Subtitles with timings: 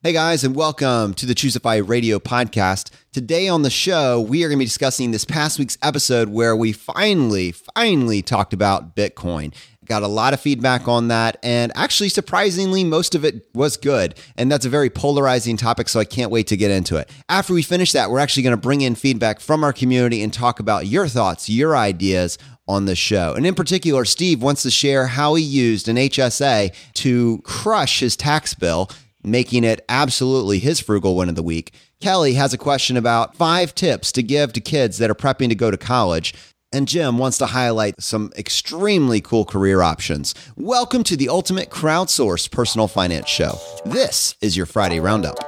[0.00, 2.92] Hey guys, and welcome to the Choose FI Radio podcast.
[3.12, 6.54] Today on the show, we are going to be discussing this past week's episode where
[6.54, 9.52] we finally, finally talked about Bitcoin.
[9.86, 14.14] Got a lot of feedback on that, and actually, surprisingly, most of it was good.
[14.36, 17.10] And that's a very polarizing topic, so I can't wait to get into it.
[17.28, 20.32] After we finish that, we're actually going to bring in feedback from our community and
[20.32, 22.38] talk about your thoughts, your ideas
[22.68, 23.34] on the show.
[23.34, 28.14] And in particular, Steve wants to share how he used an HSA to crush his
[28.14, 28.88] tax bill
[29.22, 31.72] making it absolutely his frugal win of the week.
[32.00, 35.54] Kelly has a question about five tips to give to kids that are prepping to
[35.54, 36.34] go to college.
[36.70, 40.34] And Jim wants to highlight some extremely cool career options.
[40.54, 43.58] Welcome to the ultimate crowdsourced personal finance show.
[43.86, 45.38] This is your Friday Roundup.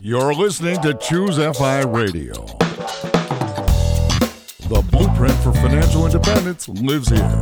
[0.00, 2.34] You're listening to Choose FI Radio.
[4.68, 7.40] The blueprint for financial independence lives here.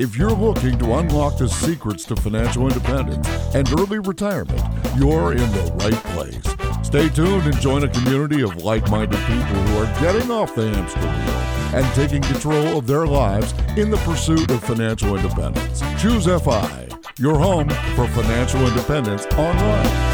[0.00, 4.62] If you're looking to unlock the secrets to financial independence and early retirement,
[4.96, 6.42] you're in the right place.
[6.82, 10.70] Stay tuned and join a community of like minded people who are getting off the
[10.70, 15.82] hamster wheel and taking control of their lives in the pursuit of financial independence.
[16.00, 16.88] Choose FI,
[17.18, 20.09] your home for financial independence online.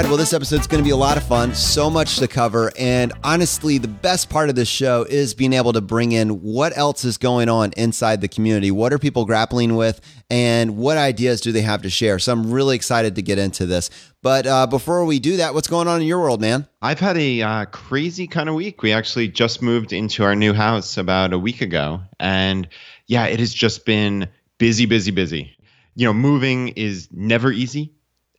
[0.00, 0.10] Right, Brad.
[0.12, 1.54] Well, this episode's going to be a lot of fun.
[1.54, 2.72] So much to cover.
[2.78, 6.74] And honestly, the best part of this show is being able to bring in what
[6.74, 8.70] else is going on inside the community.
[8.70, 10.00] What are people grappling with?
[10.30, 12.18] And what ideas do they have to share?
[12.18, 13.90] So I'm really excited to get into this.
[14.22, 16.66] But uh, before we do that, what's going on in your world, man?
[16.80, 18.80] I've had a uh, crazy kind of week.
[18.80, 22.00] We actually just moved into our new house about a week ago.
[22.18, 22.66] And
[23.06, 25.54] yeah, it has just been busy, busy, busy.
[25.94, 27.92] You know, moving is never easy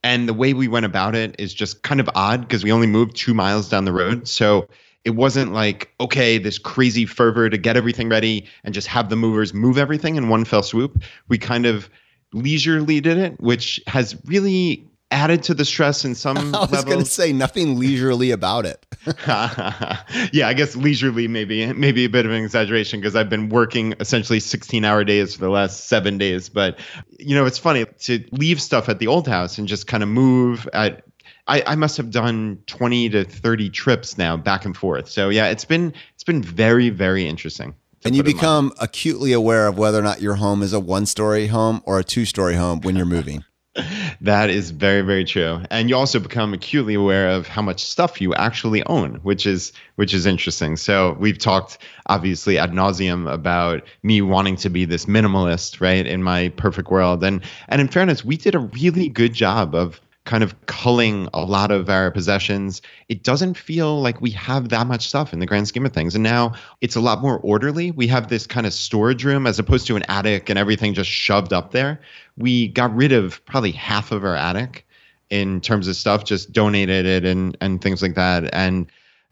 [0.04, 2.88] and the way we went about it is just kind of odd because we only
[2.88, 4.28] moved two miles down the road.
[4.28, 4.68] So
[5.04, 9.16] it wasn't like, okay, this crazy fervor to get everything ready and just have the
[9.16, 11.04] movers move everything in one fell swoop.
[11.28, 11.90] We kind of
[12.34, 16.99] leisurely did it, which has really added to the stress in some I was going
[16.99, 18.86] to say nothing leisurely about it.
[19.27, 23.94] yeah, I guess leisurely maybe maybe a bit of an exaggeration because I've been working
[23.99, 26.80] essentially 16-hour days for the last 7 days, but
[27.20, 30.10] you know, it's funny to leave stuff at the old house and just kind of
[30.10, 31.04] move at
[31.48, 35.10] I, I must have done 20 to 30 trips now back and forth.
[35.10, 39.78] So yeah, it's been it's been very very interesting and you become acutely aware of
[39.78, 42.82] whether or not your home is a one story home or a two story home
[42.82, 43.43] when you're moving.
[44.21, 45.61] That is very, very true.
[45.71, 49.73] And you also become acutely aware of how much stuff you actually own, which is
[49.95, 50.77] which is interesting.
[50.77, 56.21] So we've talked obviously ad nauseum about me wanting to be this minimalist, right, in
[56.21, 57.23] my perfect world.
[57.23, 61.42] And and in fairness, we did a really good job of kind of culling a
[61.42, 62.82] lot of our possessions.
[63.09, 66.14] It doesn't feel like we have that much stuff in the grand scheme of things.
[66.14, 67.92] And now it's a lot more orderly.
[67.92, 71.10] We have this kind of storage room as opposed to an attic and everything just
[71.10, 71.99] shoved up there.
[72.37, 74.86] We got rid of probably half of our attic
[75.31, 78.54] in terms of stuff, just donated it and and things like that.
[78.54, 78.92] And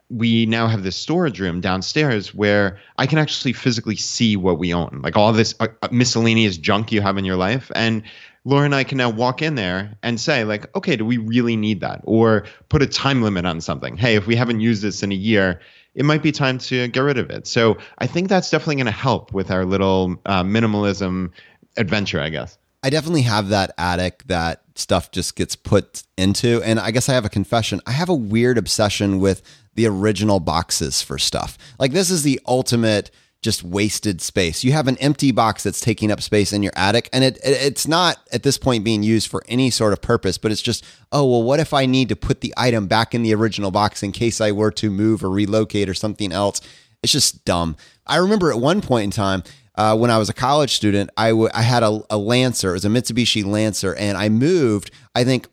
[0.10, 4.74] we now have this storage room downstairs where I can actually physically see what we
[4.74, 7.72] own, like all this uh, miscellaneous junk you have in your life.
[7.76, 8.02] And
[8.46, 11.56] Laura and I can now walk in there and say, like, okay, do we really
[11.56, 12.02] need that?
[12.06, 13.98] Or put a time limit on something.
[13.98, 15.60] Hey, if we haven't used this in a year,
[15.96, 17.48] it might be time to get rid of it.
[17.48, 21.32] So I think that's definitely going to help with our little uh, minimalism
[21.78, 22.58] adventure, I guess.
[22.82, 26.62] I definitely have that attic that stuff just gets put into.
[26.64, 27.82] And I guess I have a confession.
[27.86, 29.42] I have a weird obsession with
[29.76, 31.58] the original boxes for stuff.
[31.78, 33.12] Like, this is the ultimate
[33.42, 34.64] just wasted space.
[34.64, 37.62] You have an empty box that's taking up space in your attic, and it, it,
[37.62, 40.38] it's not at this point being used for any sort of purpose.
[40.38, 43.24] But it's just, oh well, what if I need to put the item back in
[43.24, 46.62] the original box in case I were to move or relocate or something else?
[47.02, 47.78] It's just dumb.
[48.06, 49.44] I remember at one point in time.
[49.76, 52.72] Uh, when I was a college student, I, w- I had a, a Lancer.
[52.72, 55.48] It was a Mitsubishi Lancer, and I moved, I think,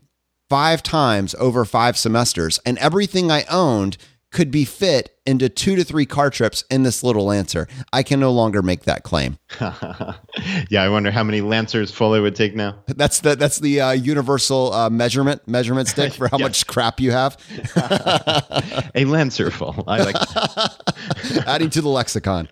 [0.50, 3.98] five times over five semesters, and everything I owned
[4.32, 7.68] could be fit into two to three car trips in this little Lancer.
[7.92, 9.38] I can no longer make that claim.
[9.60, 12.78] yeah, I wonder how many Lancers full it would take now.
[12.86, 17.10] That's the that's the uh, universal uh, measurement measurement stick for how much crap you
[17.10, 17.36] have.
[18.94, 19.84] A Lancer full.
[19.86, 22.48] I like adding to the lexicon.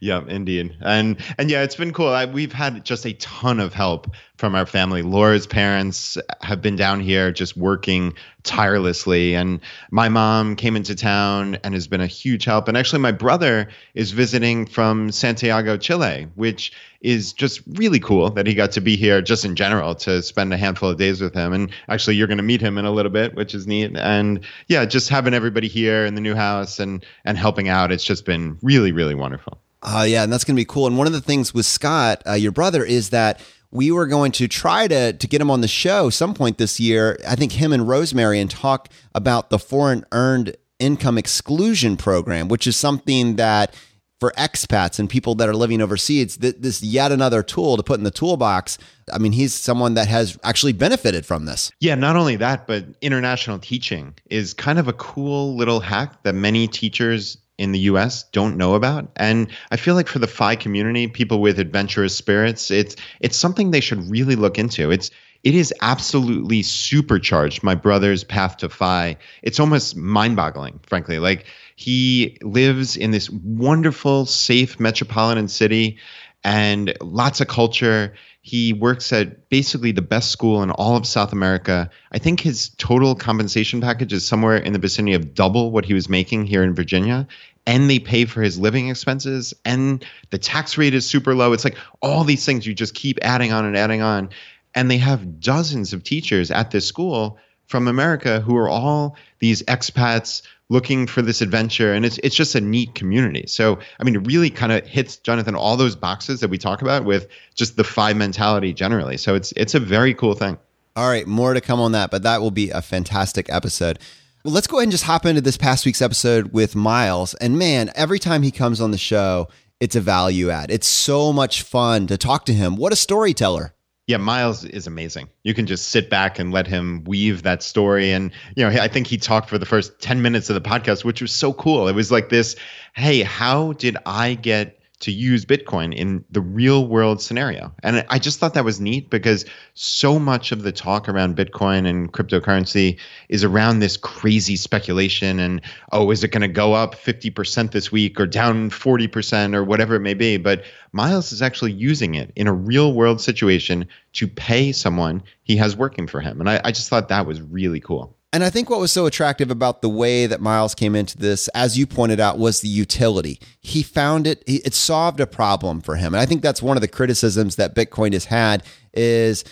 [0.00, 2.08] Yeah, indeed, and and yeah, it's been cool.
[2.08, 5.02] I, we've had just a ton of help from our family.
[5.02, 8.14] Laura's parents have been down here just working
[8.44, 9.34] tirelessly.
[9.34, 9.60] And
[9.90, 12.68] my mom came into town and has been a huge help.
[12.68, 18.46] And actually, my brother is visiting from Santiago, Chile, which is just really cool that
[18.46, 21.34] he got to be here just in general to spend a handful of days with
[21.34, 21.52] him.
[21.52, 23.96] And actually, you're going to meet him in a little bit, which is neat.
[23.96, 28.04] And yeah, just having everybody here in the new house and, and helping out, it's
[28.04, 29.58] just been really, really wonderful.
[29.82, 30.86] Uh, yeah, and that's going to be cool.
[30.86, 34.32] And one of the things with Scott, uh, your brother, is that we were going
[34.32, 37.18] to try to to get him on the show some point this year.
[37.26, 42.66] I think him and Rosemary and talk about the foreign earned income exclusion program, which
[42.66, 43.74] is something that
[44.20, 47.98] for expats and people that are living overseas, th- this yet another tool to put
[47.98, 48.78] in the toolbox.
[49.12, 51.70] I mean, he's someone that has actually benefited from this.
[51.80, 56.34] Yeah, not only that, but international teaching is kind of a cool little hack that
[56.34, 59.10] many teachers in the US don't know about.
[59.16, 63.70] And I feel like for the FI community, people with adventurous spirits, it's it's something
[63.70, 64.90] they should really look into.
[64.90, 65.10] It's
[65.48, 69.16] it is absolutely supercharged my brother's path to FI.
[69.40, 71.18] It's almost mind-boggling, frankly.
[71.18, 75.96] Like he lives in this wonderful, safe metropolitan city
[76.44, 78.12] and lots of culture.
[78.42, 81.88] He works at basically the best school in all of South America.
[82.12, 85.94] I think his total compensation package is somewhere in the vicinity of double what he
[85.94, 87.26] was making here in Virginia.
[87.66, 91.52] And they pay for his living expenses, and the tax rate is super low.
[91.54, 94.30] It's like all these things you just keep adding on and adding on.
[94.74, 99.62] And they have dozens of teachers at this school from America who are all these
[99.64, 103.44] expats looking for this adventure and it's it's just a neat community.
[103.46, 106.82] So I mean it really kind of hits Jonathan all those boxes that we talk
[106.82, 109.16] about with just the FI mentality generally.
[109.16, 110.58] So it's it's a very cool thing.
[110.96, 113.98] All right, more to come on that, but that will be a fantastic episode.
[114.44, 117.34] Well, let's go ahead and just hop into this past week's episode with Myles.
[117.34, 119.48] And man, every time he comes on the show,
[119.80, 120.70] it's a value add.
[120.70, 122.76] It's so much fun to talk to him.
[122.76, 123.74] What a storyteller.
[124.08, 125.28] Yeah, Myles is amazing.
[125.42, 128.10] You can just sit back and let him weave that story.
[128.10, 131.04] And, you know, I think he talked for the first 10 minutes of the podcast,
[131.04, 131.88] which was so cool.
[131.88, 132.56] It was like this
[132.94, 137.72] hey, how did I get to use Bitcoin in the real world scenario.
[137.82, 141.86] And I just thought that was neat because so much of the talk around Bitcoin
[141.86, 142.98] and cryptocurrency
[143.28, 145.60] is around this crazy speculation and,
[145.92, 149.94] oh, is it going to go up 50% this week or down 40% or whatever
[149.94, 150.36] it may be.
[150.36, 155.56] But Myles is actually using it in a real world situation to pay someone he
[155.56, 156.40] has working for him.
[156.40, 158.17] And I, I just thought that was really cool.
[158.38, 161.48] And I think what was so attractive about the way that Myles came into this,
[161.56, 163.40] as you pointed out, was the utility.
[163.58, 166.14] He found it, it solved a problem for him.
[166.14, 168.62] And I think that's one of the criticisms that Bitcoin has had
[168.94, 169.42] is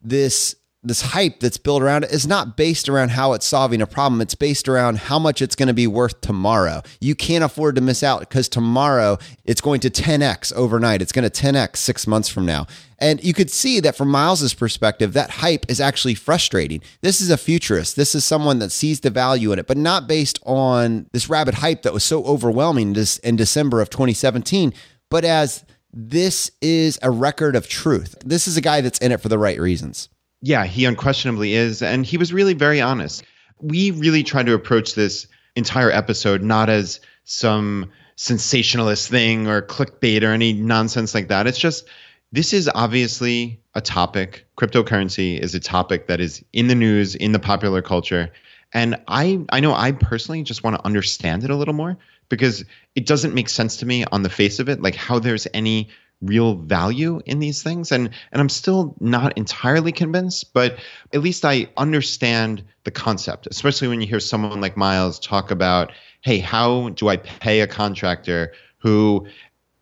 [0.00, 3.86] this this hype that's built around it is not based around how it's solving a
[3.86, 4.20] problem.
[4.20, 6.82] It's based around how much it's going to be worth tomorrow.
[7.00, 11.02] You can't afford to miss out because tomorrow it's going to 10x overnight.
[11.02, 12.66] It's going to 10x six months from now.
[12.98, 16.82] And you could see that from Myles's perspective, that hype is actually frustrating.
[17.02, 17.96] This is a futurist.
[17.96, 21.54] This is someone that sees the value in it, but not based on this rabid
[21.54, 24.72] hype that was so overwhelming in December of 2017,
[25.10, 28.14] but as this is a record of truth.
[28.24, 30.08] This is a guy that's in it for the right reasons.
[30.42, 31.82] Yeah, he unquestionably is.
[31.82, 33.24] And he was really very honest.
[33.60, 35.26] We really tried to approach this
[35.56, 41.46] entire episode not as some sensationalist thing or clickbait or any nonsense like that.
[41.46, 41.86] It's just
[42.32, 44.46] this is obviously a topic.
[44.56, 48.30] Cryptocurrency is a topic that is in the news, in the popular culture.
[48.72, 51.98] And I I know I personally just want to understand it a little more
[52.28, 52.64] because
[52.94, 55.88] it doesn't make sense to me on the face of it, like how there's any
[56.20, 57.92] real value in these things.
[57.92, 60.78] And and I'm still not entirely convinced but
[61.12, 65.92] at least I understand the concept especially when you hear someone like Myles talk about
[66.20, 69.26] hey how do I pay a contractor who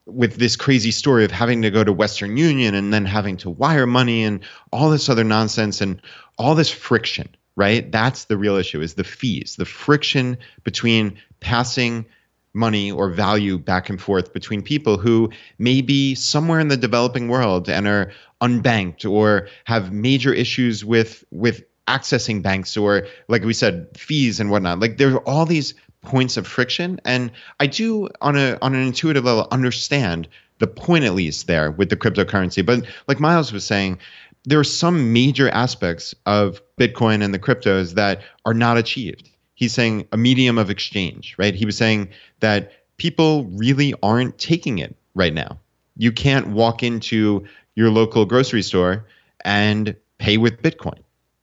[0.07, 3.51] with this crazy story of having to go to Western Union and then having to
[3.51, 4.41] wire money and
[4.73, 6.01] all this other nonsense and
[6.39, 7.91] all this friction right?
[7.91, 12.07] That's the real issue is the fees the friction between passing
[12.55, 17.29] money or value back and forth between people who may be somewhere in the developing
[17.29, 23.53] world and are unbanked or have major issues with with accessing banks or like we
[23.53, 24.79] said fees and whatnot.
[24.81, 27.01] Like there are all these points of friction.
[27.05, 30.29] And i do on a on an intuitive level understand
[30.59, 32.65] the point at least there with the cryptocurrency.
[32.65, 33.99] But like Myles was saying
[34.45, 39.73] there are some major aspects of bitcoin and the cryptos that are not achieved he's
[39.73, 41.53] saying a medium of exchange, right?
[41.53, 45.59] He was saying that people really aren't taking it right now.
[45.97, 49.05] You can't walk into your local grocery store
[49.45, 51.01] and pay with Bitcoin.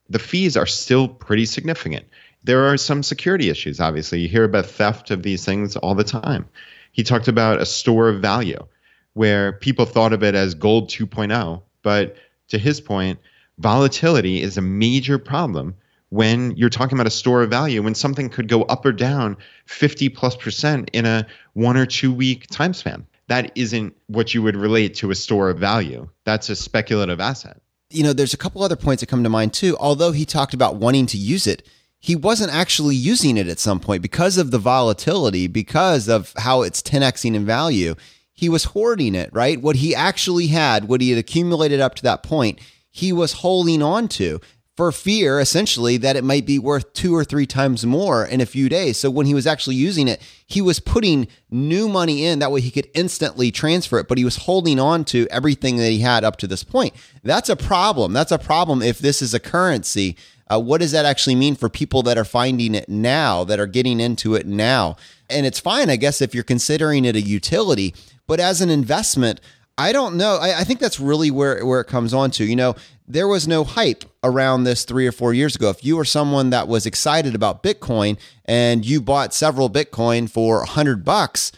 [0.10, 2.06] The fees are still pretty significant.
[2.46, 4.22] There are some security issues, obviously.
[4.22, 6.48] You hear about theft of these things all the time.
[6.94, 8.66] He talked about a store of value
[9.12, 12.16] where people thought of it as gold 2.0, but
[12.48, 13.20] to his point,
[13.58, 15.76] volatility is a major problem
[16.10, 19.38] when you're talking about a store of value when something could go up or down
[19.66, 23.06] 50 plus percent in a one or two week time span.
[23.28, 26.08] That isn't what you would relate to a store of value.
[26.26, 27.60] That's a speculative asset.
[27.90, 29.76] You know, there's a couple other points that come to mind too.
[29.80, 31.68] Although he talked about wanting to use it,
[32.00, 36.62] he wasn't actually using it at some point because of the volatility, because of how
[36.62, 37.96] it's 10xing in value.
[38.32, 39.60] He was hoarding it, right?
[39.60, 42.60] What he actually had, what he had accumulated up to that point,
[42.92, 44.40] he was holding on to
[44.76, 48.46] for fear essentially that it might be worth two or three times more in a
[48.46, 48.98] few days.
[48.98, 52.60] So when he was actually using it, he was putting new money in that way
[52.60, 56.24] he could instantly transfer it, but he was holding on to everything that he had
[56.24, 56.94] up to this point.
[57.24, 58.12] That's a problem.
[58.12, 60.18] That's a problem if this is a currency.
[60.48, 63.66] Uh, what does that actually mean for people that are finding it now, that are
[63.66, 64.98] getting into it now?
[65.30, 67.96] And it's fine, I guess, if you're considering it a utility,
[68.28, 69.40] but as an investment,
[69.78, 70.38] I don't know.
[70.38, 72.46] I, I, think that's really where, where it comes on to.
[72.46, 72.76] You know,
[73.08, 75.70] there was no hype around this three or four years ago.
[75.70, 80.62] If you were someone that was excited about Bitcoin and you bought several Bitcoin for
[80.62, 81.52] a hundred bucks,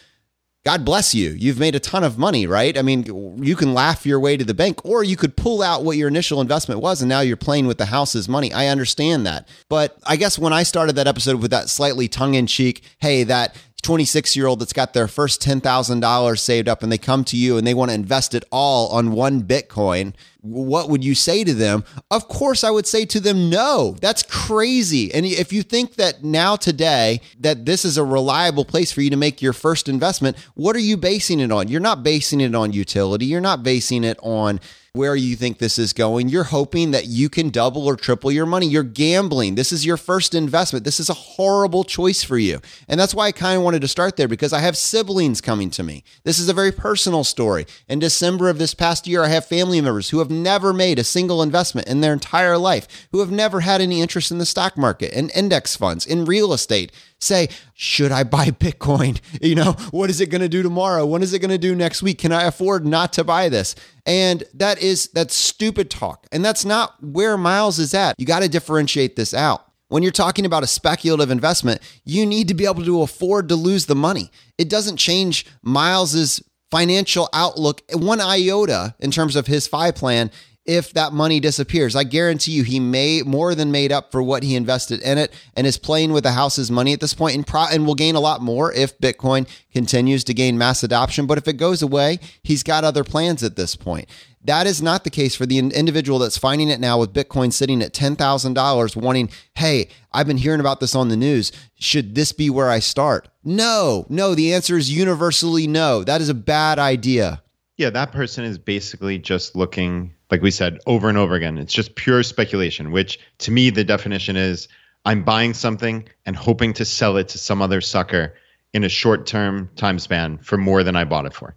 [0.68, 1.30] God bless you.
[1.30, 2.78] You've made a ton of money, right?
[2.78, 5.86] I mean, you can laugh your way to the bank, or you could pull out
[5.86, 8.52] what your initial investment was, and now you're playing with the house's money.
[8.52, 9.48] I understand that.
[9.70, 13.24] But I guess when I started that episode with that slightly tongue in cheek, hey,
[13.24, 17.38] that 26 year old that's got their first $10,000 saved up and they come to
[17.38, 21.44] you and they want to invest it all on one Bitcoin, what would you say
[21.44, 21.84] to them?
[22.10, 25.14] Of course, I would say to them, no, that's crazy.
[25.14, 29.10] And if you think that now today that this is a reliable place for you
[29.10, 31.68] to make your first investment, what are you basing it on?
[31.68, 33.26] You're not basing it on utility.
[33.26, 34.60] You're not basing it on
[34.98, 36.28] where you think this is going.
[36.28, 38.68] You're hoping that you can double or triple your money.
[38.68, 39.56] You're gambling.
[39.56, 40.84] This is your first investment.
[40.84, 42.60] This is a horrible choice for you.
[42.90, 45.70] And that's why I kind of wanted to start there because I have siblings coming
[45.70, 46.04] to me.
[46.24, 47.66] This is a very personal story.
[47.88, 51.04] In December of this past year, I have family members who have never made a
[51.04, 54.78] single investment in their entire life, who have never had any interest in the stock
[54.78, 59.20] market, in index funds, in real estate say, should I buy Bitcoin?
[59.42, 61.06] You know, what is it going to do tomorrow?
[61.06, 62.20] When is it going to do next week?
[62.20, 63.76] Can I afford not to buy this?
[64.06, 66.28] And that is that's stupid talk.
[66.32, 68.16] And that's not where Myles is at.
[68.18, 69.64] You got to differentiate this out.
[69.90, 73.56] When you're talking about a speculative investment, you need to be able to afford to
[73.56, 74.32] lose the money.
[74.58, 80.30] It doesn't change Myles's financial outlook one iota in terms of his FI plan
[80.68, 81.96] if that money disappears.
[81.96, 85.34] I guarantee you he may more than made up for what he invested in it
[85.56, 88.16] and is playing with the house's money at this point and, pro- and will gain
[88.16, 91.26] a lot more if Bitcoin continues to gain mass adoption.
[91.26, 94.10] But if it goes away, he's got other plans at this point.
[94.44, 97.82] That is not the case for the individual that's finding it now with Bitcoin sitting
[97.82, 101.52] at $10,000, wanting, hey, I've been hearing about this on the news.
[101.80, 103.28] Should this be where I start?
[103.44, 104.36] No, no.
[104.36, 106.04] The answer is universally no.
[106.04, 107.42] That is a bad idea.
[107.78, 111.74] Yeah, that person is basically just looking like we said over and over again, it's
[111.74, 114.68] just pure speculation, which to me, the definition is
[115.06, 118.36] I'm buying something and hoping to sell it to some other sucker
[118.74, 121.56] in a short term time span for more than I bought it for,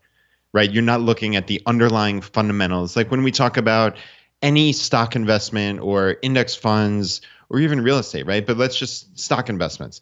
[0.53, 0.71] right?
[0.71, 2.97] You're not looking at the underlying fundamentals.
[2.97, 3.97] Like when we talk about
[4.43, 8.47] any stock investment or index funds or even real estate, right?
[8.47, 10.01] But let's just stock investments.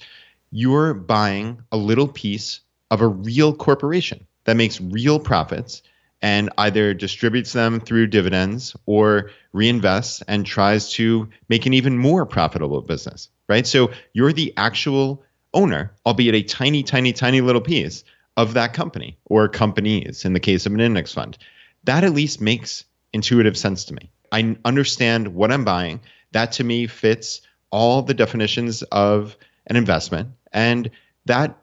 [0.50, 2.60] You're buying a little piece
[2.90, 5.82] of a real corporation that makes real profits
[6.20, 12.26] and either distributes them through dividends or reinvests and tries to make an even more
[12.26, 13.66] profitable business, right?
[13.66, 15.22] So you're the actual
[15.54, 18.04] owner, albeit a tiny, tiny, tiny little piece
[18.37, 21.38] of that company or companies in the case of an index fund.
[21.84, 24.10] That at least makes intuitive sense to me.
[24.32, 26.00] I understand what I'm buying.
[26.32, 30.30] That to me fits all the definitions of an investment.
[30.52, 30.90] And
[31.26, 31.56] that,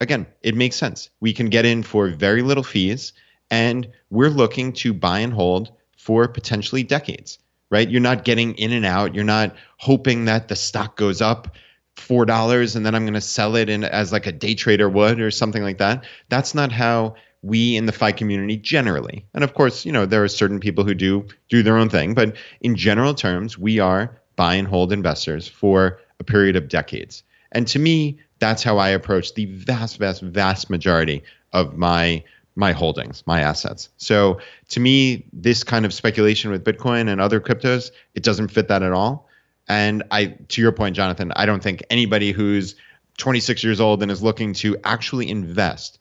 [0.00, 1.10] again, it makes sense.
[1.20, 3.12] We can get in for very little fees
[3.50, 7.38] and we're looking to buy and hold for potentially decades,
[7.70, 7.88] right?
[7.88, 9.14] You're not getting in and out.
[9.14, 11.54] You're not hoping that the stock goes up
[11.96, 14.88] four dollars and then I'm going to sell it in as like a day trader
[14.88, 16.04] would or something like that.
[16.28, 19.24] That's not how we in the FI community generally.
[19.34, 22.14] And of course, you know, there are certain people who do do their own thing,
[22.14, 27.22] but in general terms, we are buy and hold investors for a period of decades.
[27.52, 32.24] And to me, that's how I approach the vast, vast, vast majority of my
[32.56, 33.88] my holdings, my assets.
[33.96, 34.40] So
[34.70, 38.82] to me, this kind of speculation with Bitcoin and other cryptos, it doesn't fit that
[38.82, 39.28] at all.
[39.68, 42.74] And I, to your point, Jonathan, I don't think anybody who's
[43.18, 45.98] 26 years old and is looking to actually invest,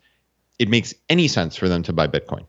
[0.58, 2.46] it makes any sense for them to buy Bitcoin.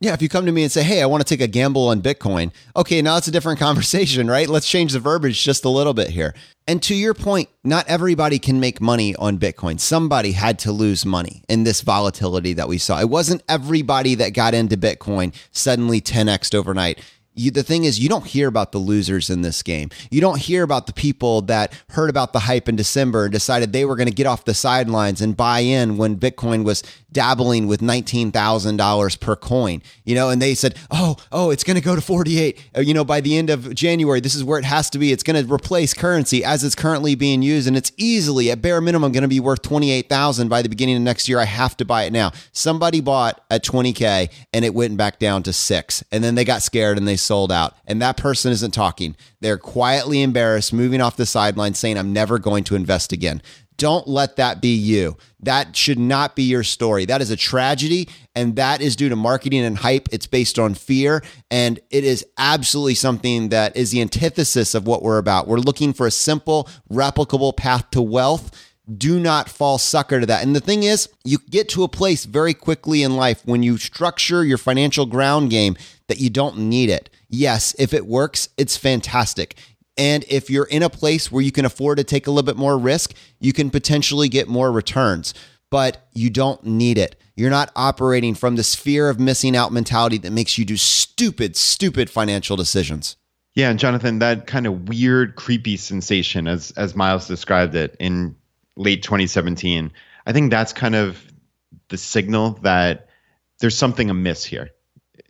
[0.00, 1.88] Yeah, if you come to me and say, "Hey, I want to take a gamble
[1.88, 4.48] on Bitcoin," okay, now it's a different conversation, right?
[4.48, 6.34] Let's change the verbiage just a little bit here.
[6.68, 9.80] And to your point, not everybody can make money on Bitcoin.
[9.80, 13.00] Somebody had to lose money in this volatility that we saw.
[13.00, 17.00] It wasn't everybody that got into Bitcoin suddenly 10xed overnight
[17.34, 19.90] You, the thing is, you don't hear about the losers in this game.
[20.10, 23.72] You don't hear about the people that heard about the hype in December and decided
[23.72, 26.82] they were going to get off the sidelines and buy in when Bitcoin was
[27.18, 31.82] dabbling with $19,000 per coin, you know, and they said, oh, oh, it's going to
[31.82, 32.70] go to 48.
[32.76, 35.10] Uh, you know, by the end of January, this is where it has to be.
[35.10, 37.66] It's going to replace currency as it's currently being used.
[37.66, 41.02] And it's easily, at bare minimum, going to be worth 28,000 by the beginning of
[41.02, 41.40] next year.
[41.40, 42.30] I have to buy it now.
[42.52, 46.04] Somebody bought at 20K and it went back down to six.
[46.12, 47.74] And then they got scared and they sold out.
[47.84, 49.16] And that person isn't talking.
[49.40, 53.42] They're quietly embarrassed, moving off the sideline, saying, I'm never going to invest again.
[53.78, 55.16] Don't let that be you.
[55.40, 57.04] That should not be your story.
[57.04, 60.08] That is a tragedy, and that is due to marketing and hype.
[60.10, 65.02] It's based on fear, and it is absolutely something that is the antithesis of what
[65.02, 65.46] we're about.
[65.46, 68.50] We're looking for a simple, replicable path to wealth.
[68.92, 70.42] Do not fall sucker to that.
[70.42, 73.78] And the thing is, you get to a place very quickly in life when you
[73.78, 75.76] structure your financial ground game
[76.08, 77.10] that you don't need it.
[77.28, 79.54] Yes, if it works, it's fantastic.
[79.98, 82.56] And if you're in a place where you can afford to take a little bit
[82.56, 85.34] more risk, you can potentially get more returns,
[85.70, 87.16] but you don't need it.
[87.34, 91.56] You're not operating from this fear of missing out mentality that makes you do stupid,
[91.56, 93.16] stupid financial decisions.
[93.54, 98.36] Yeah, and Jonathan, that kind of weird, creepy sensation, as as Myles described it in
[98.76, 99.90] late 2017,
[100.26, 101.20] I think that's kind of
[101.88, 103.08] the signal that
[103.58, 104.70] there's something amiss here.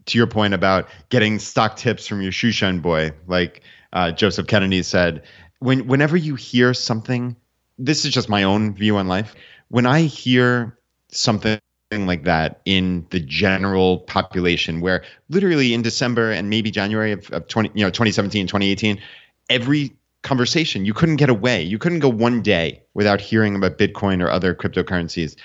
[0.06, 4.46] To your point about getting stock tips from your shoe shine boy, like uh, Joseph
[4.46, 5.22] Kennedy said,
[5.60, 7.36] when whenever you hear something,
[7.78, 9.34] this is just my own view on life.
[9.68, 10.78] When I hear
[11.10, 11.60] something
[11.92, 17.48] like that in the general population, where literally in December and maybe January of, of
[17.48, 19.00] 20, you know, 2017, 2018,
[19.48, 19.92] every
[20.22, 21.62] conversation you couldn't get away.
[21.62, 25.36] You couldn't go one day without hearing about Bitcoin or other cryptocurrencies.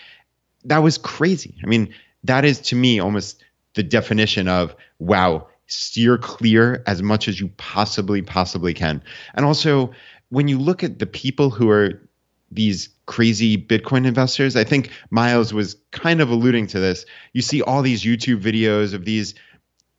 [0.65, 1.55] That was crazy.
[1.63, 3.43] I mean, that is to me almost
[3.75, 9.03] the definition of wow steer clear as much as you possibly possibly can.
[9.33, 9.91] And also,
[10.29, 12.01] when you look at the people who are
[12.51, 17.05] these crazy Bitcoin investors, I think Myles was kind of alluding to this.
[17.33, 19.33] You see all these YouTube videos of these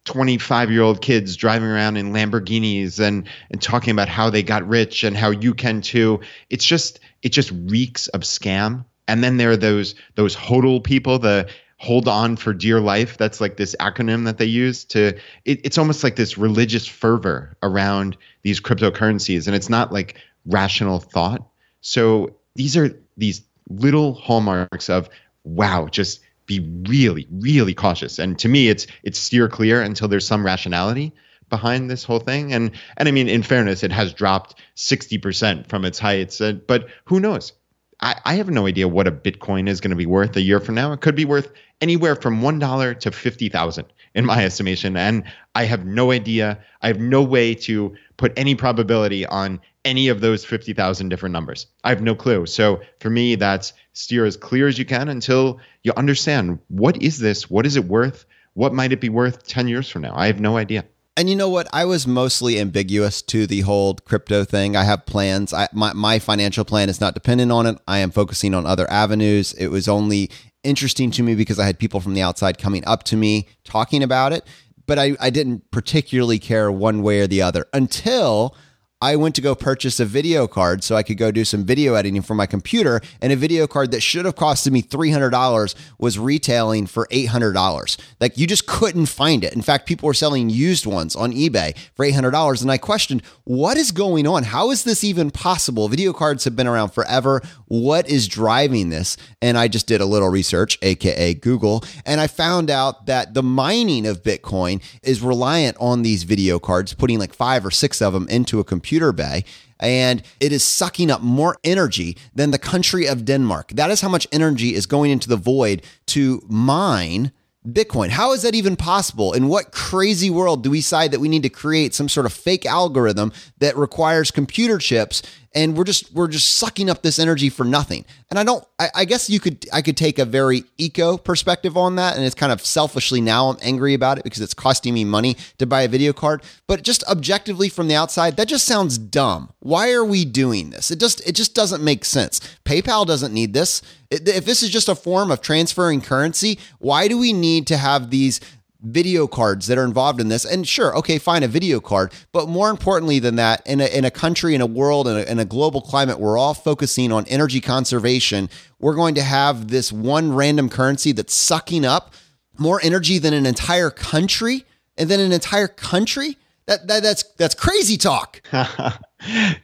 [0.05, 4.67] 25 year old kids driving around in Lamborghinis and and talking about how they got
[4.69, 6.21] rich and how you can too.
[6.51, 8.85] It's just it just reeks of scam.
[9.09, 13.19] And then there are those those hodl people, the hold on for dear life.
[13.19, 15.09] That's like this acronym that they use to
[15.45, 19.47] it, it's almost like this religious fervor around these cryptocurrencies.
[19.47, 21.47] And it's not like rational thought.
[21.81, 25.09] So these are these little hallmarks of
[25.45, 28.19] wow just be really really cautious.
[28.19, 31.13] And to me it's it's steer clear until there's some rationality
[31.51, 32.53] behind this whole thing.
[32.53, 36.41] And and i mean in fairness it has dropped 60% from its heights.
[36.41, 37.53] Uh, but who knows
[38.01, 40.61] I, I have no idea what a Bitcoin is going to be worth a year
[40.61, 40.93] from now.
[40.93, 45.25] It could be worth anywhere from one dollar to fifty thousand, in my estimation, and
[45.55, 46.59] I have no idea.
[46.83, 51.33] I have no way to put any probability on any of those fifty thousand different
[51.33, 51.67] numbers.
[51.85, 52.47] I have no clue.
[52.47, 57.19] So for me, that's steer as clear as you can until you understand what is
[57.19, 60.15] this, what is it worth, what might it be worth ten years from now.
[60.17, 60.85] I have no idea.
[61.17, 61.69] And you know what?
[61.73, 64.75] I was mostly ambiguous to the whole crypto thing.
[64.75, 65.53] I have plans.
[65.53, 67.79] I, my, my financial plan is not dependent on it.
[67.87, 69.53] I am focusing on other avenues.
[69.53, 70.31] It was only
[70.65, 74.03] interesting to me because I had people from the outside coming up to me talking
[74.03, 74.45] about it.
[74.87, 78.57] But I, I didn't particularly care one way or the other until
[79.01, 81.93] I went to go purchase a video card so I could go do some video
[81.95, 83.03] editing for my computer.
[83.21, 87.99] And a video card that should have costed me $300 was retailing for $800.
[88.19, 89.53] Like you just couldn't find it.
[89.53, 92.63] In fact, people were selling used ones on eBay for $800.
[92.63, 94.45] And I questioned, what is going on?
[94.45, 95.89] How is this even possible?
[95.89, 97.43] Video cards have been around forever.
[97.67, 99.19] What is driving this?
[99.43, 103.43] And I just did a little research, AKA Google, and I found out that the
[103.43, 108.15] mining of Bitcoin is reliant on these video cards, putting like five or six of
[108.15, 109.43] them into a computer computer bay
[109.81, 113.71] and it is sucking up more energy than the country of Denmark.
[113.71, 117.33] That is how much energy is going into the void to mine
[117.67, 118.11] Bitcoin.
[118.11, 119.33] How is that even possible?
[119.33, 122.33] In what crazy world do we decide that we need to create some sort of
[122.35, 125.23] fake algorithm that requires computer chips
[125.55, 128.05] and we're just we're just sucking up this energy for nothing.
[128.31, 131.77] And I don't I, I, guess you could I could take a very eco perspective
[131.77, 134.95] on that, and it's kind of selfishly now I'm angry about it because it's costing
[134.95, 136.43] me money to buy a video card.
[136.67, 139.53] But just objectively from the outside, that just sounds dumb.
[139.61, 140.91] Why are we doing this?
[140.91, 142.41] It just it just doesn't make sense.
[142.65, 143.83] PayPal doesn't need this.
[144.11, 148.11] If this is just a form of transferring currency, why do we need to have
[148.11, 148.41] these
[148.85, 150.45] video cards that are involved in this.
[150.45, 152.13] And sure, okay, fine, a video card.
[152.33, 155.23] But more importantly than that, in a, in a country, in a world, in a,
[155.23, 158.49] in a global climate, we're all focusing on energy conservation.
[158.79, 162.15] We're going to have this one random currency that's sucking up
[162.59, 164.65] more energy than an entire country.
[164.97, 168.41] And then an entire country That, that that's that's crazy talk.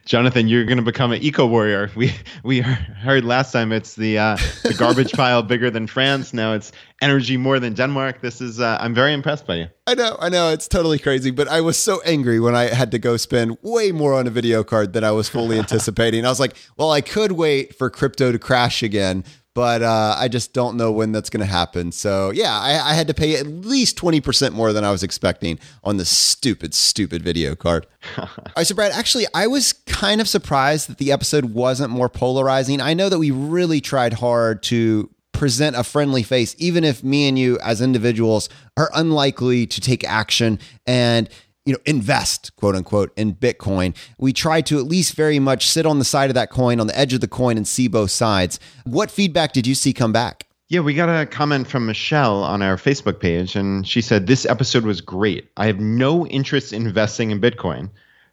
[0.05, 1.89] Jonathan, you're going to become an eco warrior.
[1.95, 6.33] We we heard last time it's the uh, the garbage pile bigger than France.
[6.33, 6.71] Now it's
[7.01, 8.21] energy more than Denmark.
[8.21, 9.67] This is uh, I'm very impressed by you.
[9.87, 11.31] I know, I know, it's totally crazy.
[11.31, 14.29] But I was so angry when I had to go spend way more on a
[14.29, 16.25] video card than I was fully anticipating.
[16.25, 20.27] I was like, well, I could wait for crypto to crash again, but uh, I
[20.27, 21.91] just don't know when that's going to happen.
[21.91, 25.03] So yeah, I, I, had to pay at least twenty percent more than I was
[25.03, 27.87] expecting on this stupid, stupid video card.
[28.17, 32.09] All right, so Brad, actually, I was kind of surprised that the episode wasn't more
[32.09, 32.81] polarizing.
[32.81, 37.27] I know that we really tried hard to present a friendly face, even if me
[37.27, 41.29] and you as individuals are unlikely to take action and
[41.65, 43.95] you know, invest, quote unquote, in Bitcoin.
[44.17, 46.87] We try to at least very much sit on the side of that coin, on
[46.87, 48.59] the edge of the coin, and see both sides.
[48.83, 50.47] What feedback did you see come back?
[50.69, 54.45] Yeah, we got a comment from Michelle on our Facebook page, and she said, This
[54.45, 55.51] episode was great.
[55.57, 57.89] I have no interest in investing in Bitcoin,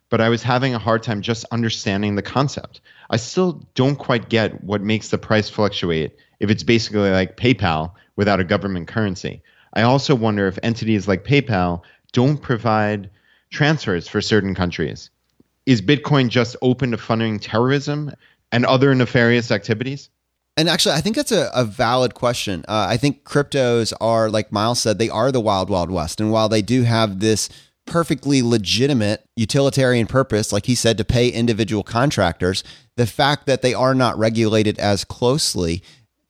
[0.08, 2.80] but I was having a hard time just understanding the concept.
[3.10, 7.92] I still don't quite get what makes the price fluctuate if it's basically like PayPal
[8.16, 9.42] without a government currency.
[9.74, 13.10] I also wonder if entities like PayPal don't provide
[13.50, 15.10] transfers for certain countries.
[15.66, 18.12] Is Bitcoin just open to funding terrorism
[18.52, 20.08] and other nefarious activities?
[20.56, 22.64] And actually, I think that's a, a valid question.
[22.66, 26.20] Uh, I think cryptos are, like Myles said, they are the wild, wild west.
[26.20, 27.48] And while they do have this
[27.86, 32.64] perfectly legitimate utilitarian purpose, like he said, to pay individual contractors,
[32.96, 35.82] the fact that they are not regulated as closely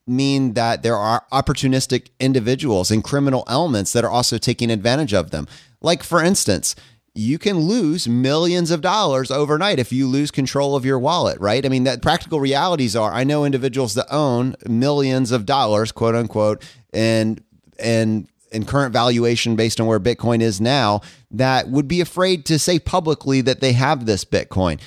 [0.06, 5.30] mean that there are opportunistic individuals and criminal elements that are also taking advantage of
[5.30, 5.46] them.
[5.80, 6.74] Like, for instance,
[7.18, 11.66] you can lose millions of dollars overnight if you lose control of your wallet, right?
[11.66, 16.14] I mean, that practical realities are I know individuals that own millions of dollars, quote
[16.14, 17.42] unquote, and
[17.78, 21.00] and and current valuation based on where Bitcoin is now,
[21.32, 24.80] that would be afraid to say publicly that they have this Bitcoin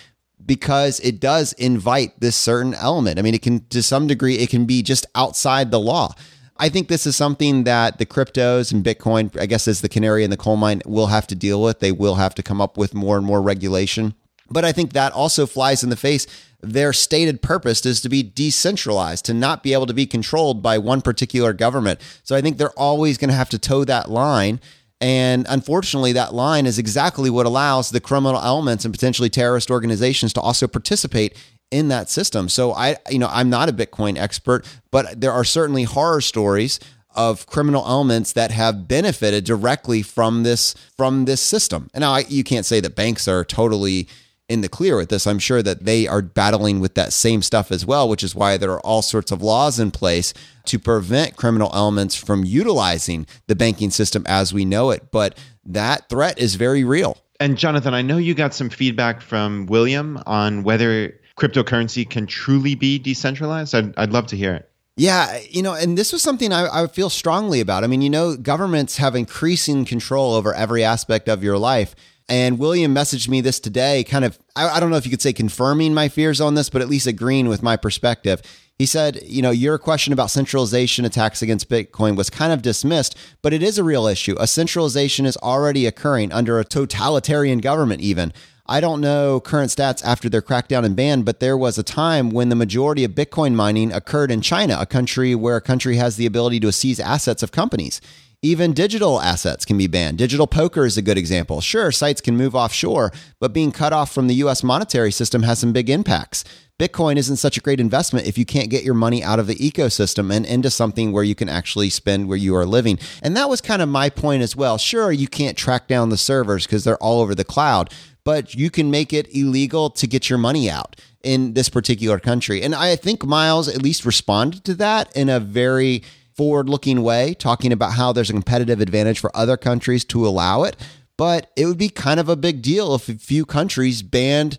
[0.43, 3.19] because it does invite this certain element.
[3.19, 6.15] I mean, it can to some degree it can be just outside the law.
[6.61, 10.23] I think this is something that the cryptos and Bitcoin, I guess, as the canary
[10.23, 11.79] in the coal mine, will have to deal with.
[11.79, 14.13] They will have to come up with more and more regulation.
[14.47, 16.27] But I think that also flies in the face.
[16.61, 20.77] Their stated purpose is to be decentralized, to not be able to be controlled by
[20.77, 21.99] one particular government.
[22.21, 24.59] So I think they're always going to have to toe that line.
[24.99, 30.31] And unfortunately, that line is exactly what allows the criminal elements and potentially terrorist organizations
[30.33, 31.35] to also participate
[31.71, 32.49] in that system.
[32.49, 36.79] So I, you know, I'm not a Bitcoin expert, but there are certainly horror stories
[37.15, 41.89] of criminal elements that have benefited directly from this from this system.
[41.93, 44.07] And now I, you can't say that banks are totally
[44.47, 45.25] in the clear with this.
[45.25, 48.57] I'm sure that they are battling with that same stuff as well, which is why
[48.57, 50.33] there are all sorts of laws in place
[50.65, 55.09] to prevent criminal elements from utilizing the banking system as we know it.
[55.09, 57.17] But that threat is very real.
[57.39, 62.75] And Jonathan, I know you got some feedback from William on whether cryptocurrency can truly
[62.75, 63.73] be decentralized?
[63.73, 64.69] I'd, I'd love to hear it.
[64.97, 67.83] Yeah, you know, and this was something I, I, feel strongly about.
[67.83, 71.95] I mean, you know, governments have increasing control over every aspect of your life.
[72.29, 75.21] And William messaged me this today, kind of, I, I don't know if you could
[75.21, 78.41] say confirming my fears on this, but at least agreeing with my perspective.
[78.77, 83.17] He said, you know, your question about centralization attacks against Bitcoin was kind of dismissed,
[83.41, 84.35] but it is a real issue.
[84.39, 88.33] A centralization is already occurring under a totalitarian government, even.
[88.71, 92.29] I don't know current stats after their crackdown and ban, but there was a time
[92.29, 96.15] when the majority of Bitcoin mining occurred in China, a country where a country has
[96.15, 97.99] the ability to seize assets of companies.
[98.41, 100.17] Even digital assets can be banned.
[100.17, 101.59] Digital poker is a good example.
[101.59, 105.59] Sure, sites can move offshore, but being cut off from the US monetary system has
[105.59, 106.45] some big impacts.
[106.81, 109.53] Bitcoin isn't such a great investment if you can't get your money out of the
[109.53, 112.97] ecosystem and into something where you can actually spend where you are living.
[113.21, 114.79] And that was kind of my point as well.
[114.79, 118.69] Sure, you can't track down the servers because they're all over the cloud, but you
[118.69, 122.61] can make it illegal to get your money out in this particular country.
[122.61, 126.03] And I think Myles at least responded to that in a very
[126.35, 130.63] forward looking way, talking about how there's a competitive advantage for other countries to allow
[130.63, 130.75] it.
[131.17, 134.57] But it would be kind of a big deal if a few countries banned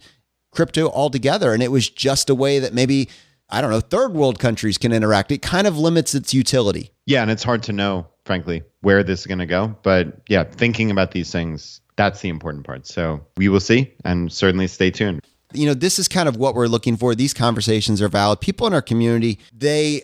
[0.53, 1.53] crypto altogether.
[1.53, 3.09] And it was just a way that maybe,
[3.49, 5.33] I don't know, third world countries can interact.
[5.33, 6.93] It kind of limits its utility.
[7.07, 7.23] Yeah.
[7.23, 9.75] And it's hard to know, frankly, where this is going to go.
[9.83, 12.87] But yeah, thinking about these things that's the important part.
[12.87, 15.21] So we will see and certainly stay tuned.
[15.53, 17.15] You know, this is kind of what we're looking for.
[17.15, 18.41] These conversations are valid.
[18.41, 20.03] People in our community, they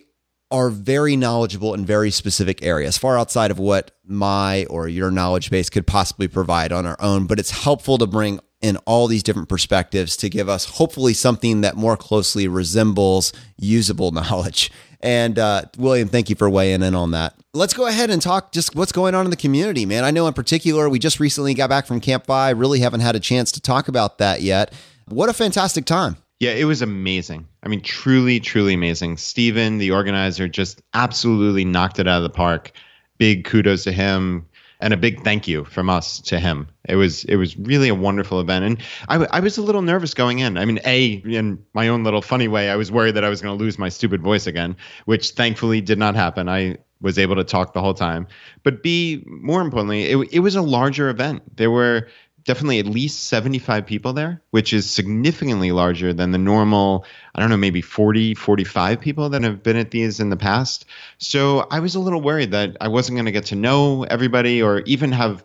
[0.50, 5.50] are very knowledgeable in very specific areas, far outside of what my or your knowledge
[5.50, 7.26] base could possibly provide on our own.
[7.26, 11.60] But it's helpful to bring in all these different perspectives to give us hopefully something
[11.60, 14.70] that more closely resembles usable knowledge.
[15.00, 17.34] And uh, William, thank you for weighing in on that.
[17.54, 20.04] Let's go ahead and talk just what's going on in the community, man.
[20.04, 23.16] I know in particular, we just recently got back from Camp FI, really haven't had
[23.16, 24.72] a chance to talk about that yet.
[25.08, 26.16] What a fantastic time.
[26.40, 27.48] Yeah, it was amazing.
[27.64, 29.16] I mean, truly, truly amazing.
[29.16, 32.72] Stephen, the organizer, just absolutely knocked it out of the park.
[33.18, 34.46] Big kudos to him
[34.80, 36.68] and a big thank you from us to him.
[36.88, 40.14] It was it was really a wonderful event, and I, I was a little nervous
[40.14, 40.56] going in.
[40.56, 43.40] I mean, a in my own little funny way, I was worried that I was
[43.40, 46.48] going to lose my stupid voice again, which thankfully did not happen.
[46.48, 48.26] I was able to talk the whole time.
[48.62, 51.56] But B, more importantly, it, it was a larger event.
[51.56, 52.08] There were
[52.48, 57.50] definitely at least 75 people there, which is significantly larger than the normal, I don't
[57.50, 60.86] know, maybe 40, 45 people that have been at these in the past.
[61.18, 64.62] So I was a little worried that I wasn't going to get to know everybody
[64.62, 65.44] or even have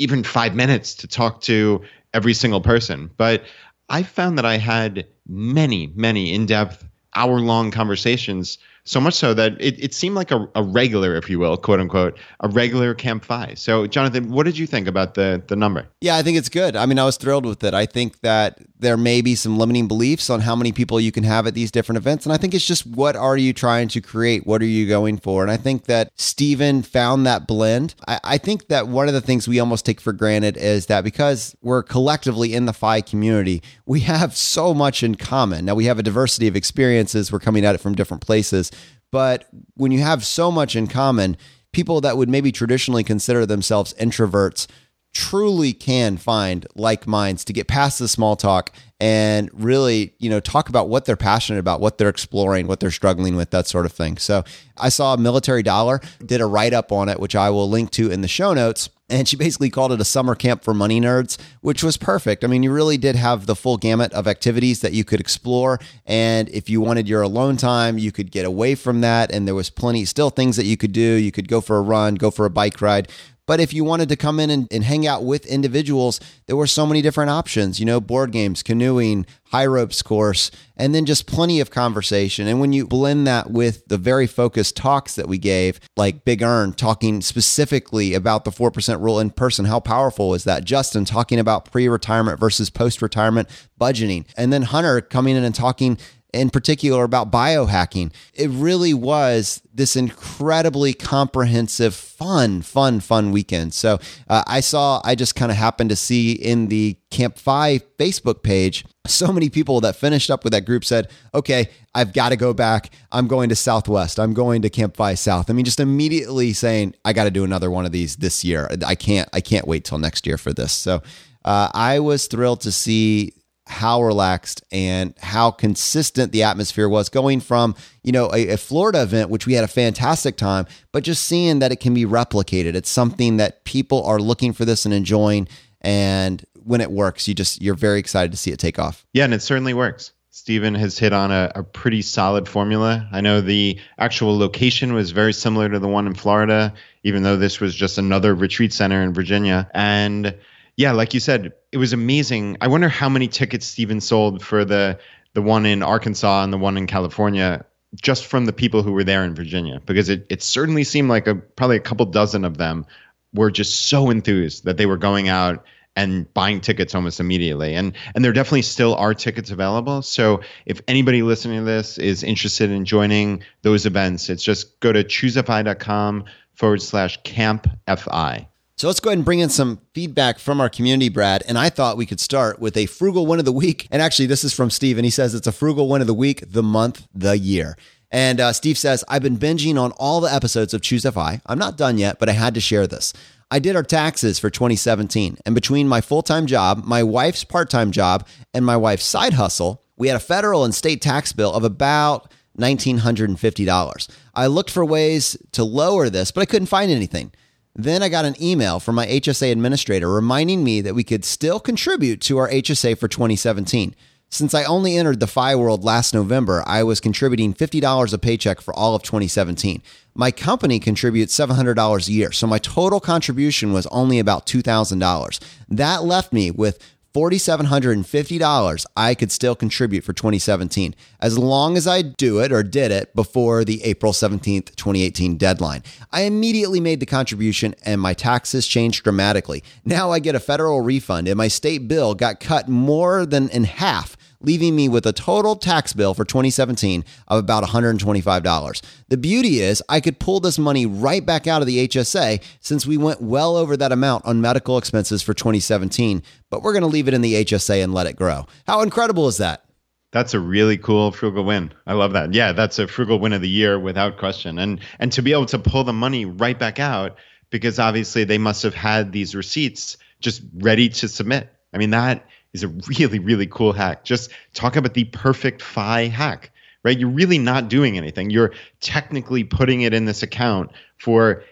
[0.00, 1.82] even five minutes to talk to
[2.12, 3.10] every single person.
[3.16, 3.44] But
[3.88, 6.84] I found that I had many, many in depth,
[7.14, 8.58] hour long conversations
[8.90, 11.78] so much so that it, it seemed like a, a regular, if you will, quote
[11.78, 13.54] unquote, a regular Camp FI.
[13.54, 15.86] So, Jonathan, what did you think about the the number?
[16.00, 16.74] Yeah, I think it's good.
[16.74, 17.72] I mean, I was thrilled with it.
[17.72, 21.22] I think that there may be some limiting beliefs on how many people you can
[21.22, 22.26] have at these different events.
[22.26, 24.46] And I think it's just what are you trying to create?
[24.46, 25.42] What are you going for?
[25.42, 27.94] And I think that Stephen found that blend.
[28.08, 31.04] I, I think that one of the things we almost take for granted is that
[31.04, 35.66] because we're collectively in the FI community, we have so much in common.
[35.66, 38.72] Now, we have a diversity of experiences, we're coming at it from different places.
[39.12, 41.36] But when you have so much in common,
[41.72, 44.66] people that would maybe traditionally consider themselves introverts
[45.12, 50.40] truly can find like minds to get past the small talk and really, you know,
[50.40, 53.86] talk about what they're passionate about, what they're exploring, what they're struggling with, that sort
[53.86, 54.18] of thing.
[54.18, 54.44] So
[54.76, 58.10] I saw Military Dollar did a write up on it, which I will link to
[58.10, 61.36] in the show notes and she basically called it a summer camp for money nerds,
[61.60, 62.44] which was perfect.
[62.44, 65.80] I mean, you really did have the full gamut of activities that you could explore.
[66.06, 69.32] And if you wanted your alone time, you could get away from that.
[69.32, 71.00] And there was plenty, still things that you could do.
[71.00, 73.08] You could go for a run, go for a bike ride.
[73.50, 76.68] But if you wanted to come in and, and hang out with individuals, there were
[76.68, 81.26] so many different options, you know, board games, canoeing, high ropes course, and then just
[81.26, 82.46] plenty of conversation.
[82.46, 86.42] And when you blend that with the very focused talks that we gave, like Big
[86.42, 90.62] ERN talking specifically about the 4% rule in person, how powerful is that?
[90.62, 93.48] Justin talking about pre retirement versus post retirement
[93.80, 94.26] budgeting.
[94.36, 95.98] And then Hunter coming in and talking
[96.32, 98.12] in particular about biohacking.
[98.34, 103.74] It really was this incredibly comprehensive, fun, fun, fun weekend.
[103.74, 107.80] So uh, I saw, I just kind of happened to see in the Camp FI
[107.98, 112.28] Facebook page, so many people that finished up with that group said, okay, I've got
[112.28, 112.90] to go back.
[113.10, 114.20] I'm going to Southwest.
[114.20, 115.50] I'm going to Camp FI South.
[115.50, 118.68] I mean, just immediately saying, I got to do another one of these this year.
[118.86, 120.72] I can't, I can't wait till next year for this.
[120.72, 121.02] So
[121.44, 123.32] uh, I was thrilled to see
[123.70, 129.02] how relaxed and how consistent the atmosphere was going from, you know, a, a, Florida
[129.02, 132.74] event, which we had a fantastic time, but just seeing that it can be replicated.
[132.74, 135.46] It's something that people are looking for this and enjoying.
[135.80, 139.06] And when it works, you just, you're very excited to see it take off.
[139.12, 139.24] Yeah.
[139.24, 140.12] And it certainly works.
[140.30, 143.08] Stephen has hit on a, a pretty solid formula.
[143.12, 147.36] I know the actual location was very similar to the one in Florida, even though
[147.36, 149.70] this was just another retreat center in Virginia.
[149.74, 150.34] And
[150.76, 152.56] yeah, like you said, it was amazing.
[152.60, 154.98] I wonder how many tickets Stephen sold for the
[155.34, 157.64] the one in Arkansas and the one in California
[158.00, 161.26] just from the people who were there in Virginia because it, it certainly seemed like
[161.26, 162.86] a probably a couple dozen of them
[163.34, 165.64] were just so enthused that they were going out
[165.96, 167.74] and buying tickets almost immediately.
[167.74, 170.02] And and there definitely still are tickets available.
[170.02, 174.92] So if anybody listening to this is interested in joining those events, it's just go
[174.92, 178.49] to choosefi.com forward slash camp fi.
[178.80, 181.42] So let's go ahead and bring in some feedback from our community, Brad.
[181.46, 183.86] And I thought we could start with a frugal win of the week.
[183.90, 186.14] And actually, this is from Steve, and he says it's a frugal win of the
[186.14, 187.76] week, the month, the year.
[188.10, 191.42] And uh, Steve says, I've been binging on all the episodes of Choose FI.
[191.44, 193.12] I'm not done yet, but I had to share this.
[193.50, 195.36] I did our taxes for 2017.
[195.44, 199.34] And between my full time job, my wife's part time job, and my wife's side
[199.34, 204.08] hustle, we had a federal and state tax bill of about $1,950.
[204.34, 207.32] I looked for ways to lower this, but I couldn't find anything.
[207.74, 211.60] Then I got an email from my HSA administrator reminding me that we could still
[211.60, 213.94] contribute to our HSA for 2017.
[214.32, 218.60] Since I only entered the FI world last November, I was contributing $50 a paycheck
[218.60, 219.82] for all of 2017.
[220.14, 225.40] My company contributes $700 a year, so my total contribution was only about $2,000.
[225.68, 226.78] That left me with
[227.14, 232.92] $4,750 I could still contribute for 2017 as long as I do it or did
[232.92, 235.82] it before the April 17th, 2018 deadline.
[236.12, 239.64] I immediately made the contribution and my taxes changed dramatically.
[239.84, 243.64] Now I get a federal refund and my state bill got cut more than in
[243.64, 248.82] half leaving me with a total tax bill for 2017 of about $125.
[249.08, 252.86] The beauty is, I could pull this money right back out of the HSA since
[252.86, 256.86] we went well over that amount on medical expenses for 2017, but we're going to
[256.86, 258.46] leave it in the HSA and let it grow.
[258.66, 259.64] How incredible is that?
[260.12, 261.72] That's a really cool frugal win.
[261.86, 262.34] I love that.
[262.34, 264.58] Yeah, that's a frugal win of the year without question.
[264.58, 267.16] And and to be able to pull the money right back out
[267.50, 271.52] because obviously they must have had these receipts just ready to submit.
[271.72, 274.04] I mean that is a really, really cool hack.
[274.04, 276.50] Just talk about the perfect FI hack,
[276.82, 276.98] right?
[276.98, 278.30] You're really not doing anything.
[278.30, 281.44] You're technically putting it in this account for,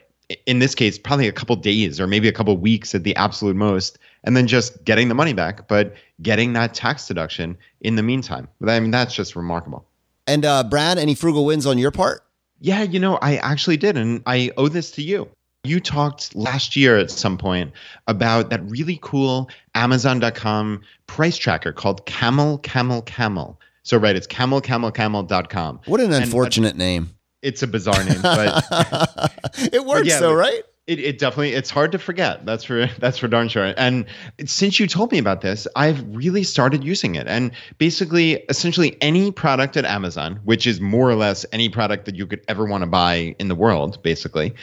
[0.46, 3.56] in this case, probably a couple days or maybe a couple weeks at the absolute
[3.56, 8.02] most, and then just getting the money back, but getting that tax deduction in the
[8.02, 8.48] meantime.
[8.66, 9.86] I mean, that's just remarkable.
[10.26, 12.22] And uh, Brad, any frugal wins on your part?
[12.60, 15.28] Yeah, you know, I actually did, and I owe this to you.
[15.64, 17.72] You talked last year at some point
[18.06, 23.60] about that really cool Amazon.com price tracker called Camel Camel Camel.
[23.82, 25.80] So right, it's camel camel camelcamelcamel.com.
[25.86, 27.10] What an uh, unfortunate and, name.
[27.42, 29.32] It's a bizarre name, but
[29.72, 30.62] it works yeah, though, right?
[30.86, 32.46] It, it definitely it's hard to forget.
[32.46, 33.74] That's for that's for darn sure.
[33.76, 34.06] And
[34.44, 37.26] since you told me about this, I've really started using it.
[37.26, 42.14] And basically, essentially any product at Amazon, which is more or less any product that
[42.14, 44.54] you could ever want to buy in the world, basically,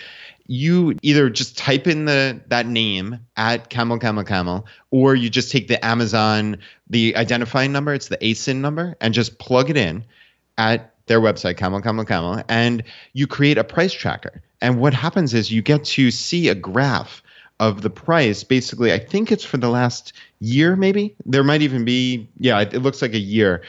[0.47, 5.51] you either just type in the that name at camel camel camel or you just
[5.51, 6.55] take the amazon
[6.89, 10.03] the identifying number it's the asin number and just plug it in
[10.57, 14.41] at their website camel camel camel and you create a price tracker.
[14.61, 17.21] And what happens is you get to see a graph
[17.59, 18.43] of the price.
[18.43, 21.15] Basically i think it's for the last year maybe.
[21.25, 23.61] There might even be yeah it, it looks like a year.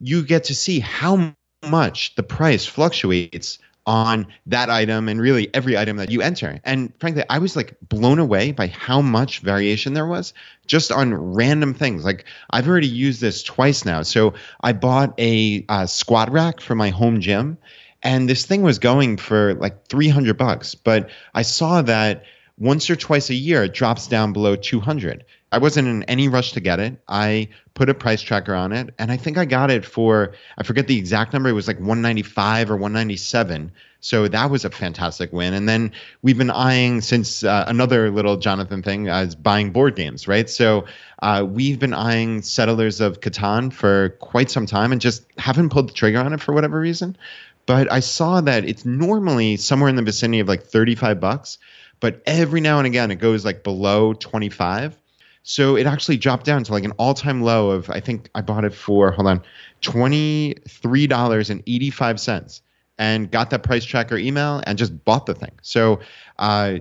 [0.00, 1.34] You get to see how
[1.68, 6.60] much the price fluctuates on that item and really every item that you enter.
[6.64, 10.34] And frankly, I was like blown away by how much variation there was
[10.66, 12.04] just on random things.
[12.04, 14.02] Like I've already used this twice now.
[14.02, 17.58] So I bought a, a squat rack for my home gym
[18.02, 22.24] and this thing was going for like 300 bucks, but I saw that
[22.58, 25.24] once or twice a year it drops down below 200.
[25.52, 27.00] I wasn't in any rush to get it.
[27.08, 30.64] I put a price tracker on it, and I think I got it for I
[30.64, 31.48] forget the exact number.
[31.48, 33.70] It was like 195 or 197.
[34.00, 35.52] So that was a fantastic win.
[35.52, 39.96] And then we've been eyeing since uh, another little Jonathan thing uh, is buying board
[39.96, 40.48] games, right?
[40.48, 40.84] So
[41.22, 45.88] uh, we've been eyeing Settlers of Catan for quite some time and just haven't pulled
[45.88, 47.16] the trigger on it for whatever reason.
[47.66, 51.58] But I saw that it's normally somewhere in the vicinity of like 35 bucks,
[51.98, 54.96] but every now and again it goes like below 25
[55.48, 58.40] so it actually dropped down to like an all time low of, I think I
[58.40, 59.40] bought it for, hold on,
[59.80, 62.60] $23.85
[62.98, 65.52] and got that price tracker email and just bought the thing.
[65.62, 66.00] So,
[66.40, 66.78] uh,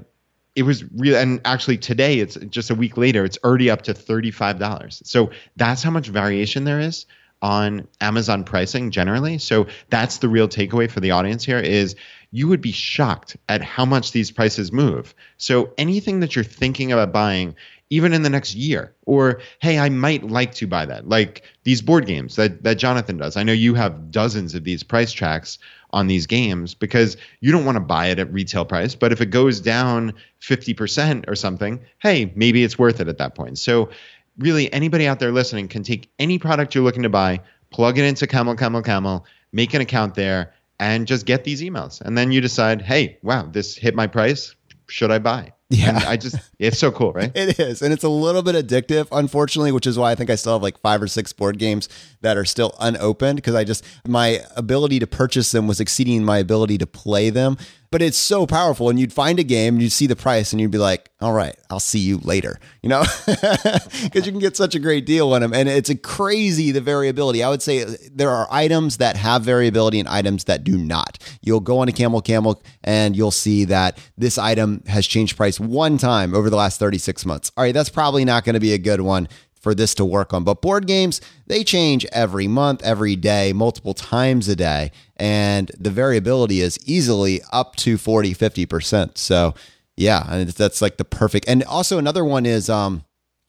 [0.55, 3.93] it was real and actually today it's just a week later it's already up to
[3.93, 7.05] $35 so that's how much variation there is
[7.41, 9.37] on amazon pricing generally.
[9.37, 11.95] So that's the real takeaway for the audience here is
[12.31, 15.13] you would be shocked at how much these prices move.
[15.37, 17.55] So anything that you're thinking about buying
[17.89, 18.95] even in the next year.
[19.05, 21.07] Or, hey, I might like to buy that.
[21.07, 23.37] Like these board games that, that Jonathan does.
[23.37, 25.59] I know you have dozens of these price tracks
[25.91, 28.95] on these games because you don't want to buy it at retail price.
[28.95, 33.35] But if it goes down 50% or something, hey, maybe it's worth it at that
[33.35, 33.57] point.
[33.59, 33.89] So,
[34.37, 38.03] really, anybody out there listening can take any product you're looking to buy, plug it
[38.03, 42.01] into Camel, Camel, Camel, make an account there, and just get these emails.
[42.01, 44.53] And then you decide, hey, wow, this hit my price.
[44.87, 45.53] Should I buy?
[45.69, 45.89] Yeah.
[45.89, 47.31] And I just, it's so cool, right?
[47.35, 47.81] it is.
[47.81, 50.61] And it's a little bit addictive, unfortunately, which is why I think I still have
[50.61, 51.89] like five or six board games
[52.21, 56.37] that are still unopened because I just, my ability to purchase them was exceeding my
[56.37, 57.57] ability to play them
[57.95, 58.89] but it's so powerful.
[58.89, 61.31] And you'd find a game, and you'd see the price, and you'd be like, all
[61.31, 65.31] right, I'll see you later, you know, because you can get such a great deal
[65.31, 65.53] on them.
[65.53, 67.41] And it's a crazy the variability.
[67.41, 71.19] I would say uh, there are items that have variability and items that do not.
[71.41, 75.57] You'll go on a Camel Camel and you'll see that this item has changed price
[75.57, 77.49] one time over the last 36 months.
[77.55, 79.29] All right, that's probably not going to be a good one
[79.65, 80.43] for this to work on.
[80.43, 84.91] But board games, they change every month, every day, multiple times a day.
[85.15, 89.17] And the variability is easily up to 40, 50%.
[89.17, 89.55] So,
[89.97, 91.47] yeah, that's like the perfect.
[91.47, 93.05] And also, another one is, um,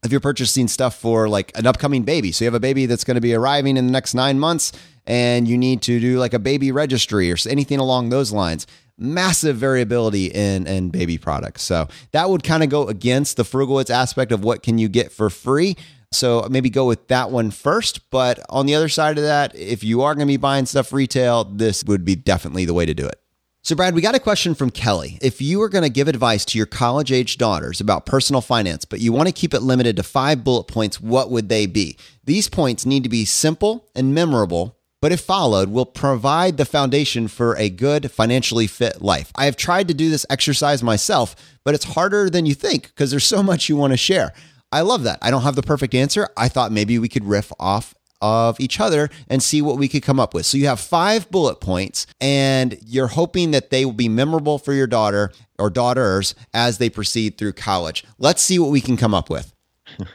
[0.07, 2.33] if you're purchasing stuff for like an upcoming baby.
[2.33, 4.73] So you have a baby that's going to be arriving in the next nine months
[5.07, 8.67] and you need to do like a baby registry or anything along those lines
[8.99, 11.63] massive variability in in baby products.
[11.63, 15.13] So that would kind of go against the Frugalwoods aspect of what can you get
[15.13, 15.77] for free.
[16.11, 18.11] So maybe go with that one first.
[18.11, 20.93] But on the other side of that, if you are going to be buying stuff
[20.93, 23.21] retail, this would be definitely the way to do it.
[23.67, 25.19] So, Brad, we got a question from Kelly.
[25.21, 28.85] If you were going to give advice to your college age daughters about personal finance,
[28.85, 31.99] but you want to keep it limited to five bullet points, what would they be?
[32.23, 37.27] These points need to be simple and memorable, but if followed, will provide the foundation
[37.27, 39.33] for a good, financially fit life.
[39.35, 41.35] I have tried to do this exercise myself,
[41.65, 44.33] but it's harder than you think because there's so much you want to share.
[44.77, 45.19] I love that.
[45.23, 46.29] I don't have the perfect answer.
[46.37, 50.03] I thought maybe we could riff off of each other and see what we could
[50.03, 50.45] come up with.
[50.45, 54.75] So you have five bullet points, and you're hoping that they will be memorable for
[54.75, 58.05] your daughter or daughters as they proceed through college.
[58.19, 59.55] Let's see what we can come up with.
[59.99, 60.15] All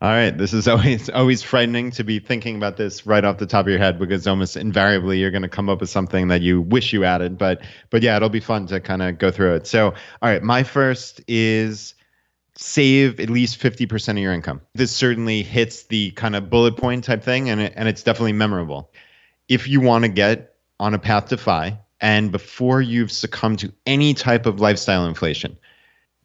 [0.00, 3.66] right, this is always always frightening to be thinking about this right off the top
[3.66, 6.62] of your head because almost invariably you're going to come up with something that you
[6.62, 7.36] wish you added.
[7.36, 9.66] But but yeah, it'll be fun to kind of go through it.
[9.66, 9.94] So all
[10.30, 11.94] right, my first is
[12.54, 14.60] save at least 50% of your income.
[14.74, 18.34] This certainly hits the kind of bullet point type thing and, it, and it's definitely
[18.34, 18.90] memorable.
[19.48, 23.72] If you want to get on a path to FI and before you've succumbed to
[23.86, 25.56] any type of lifestyle inflation,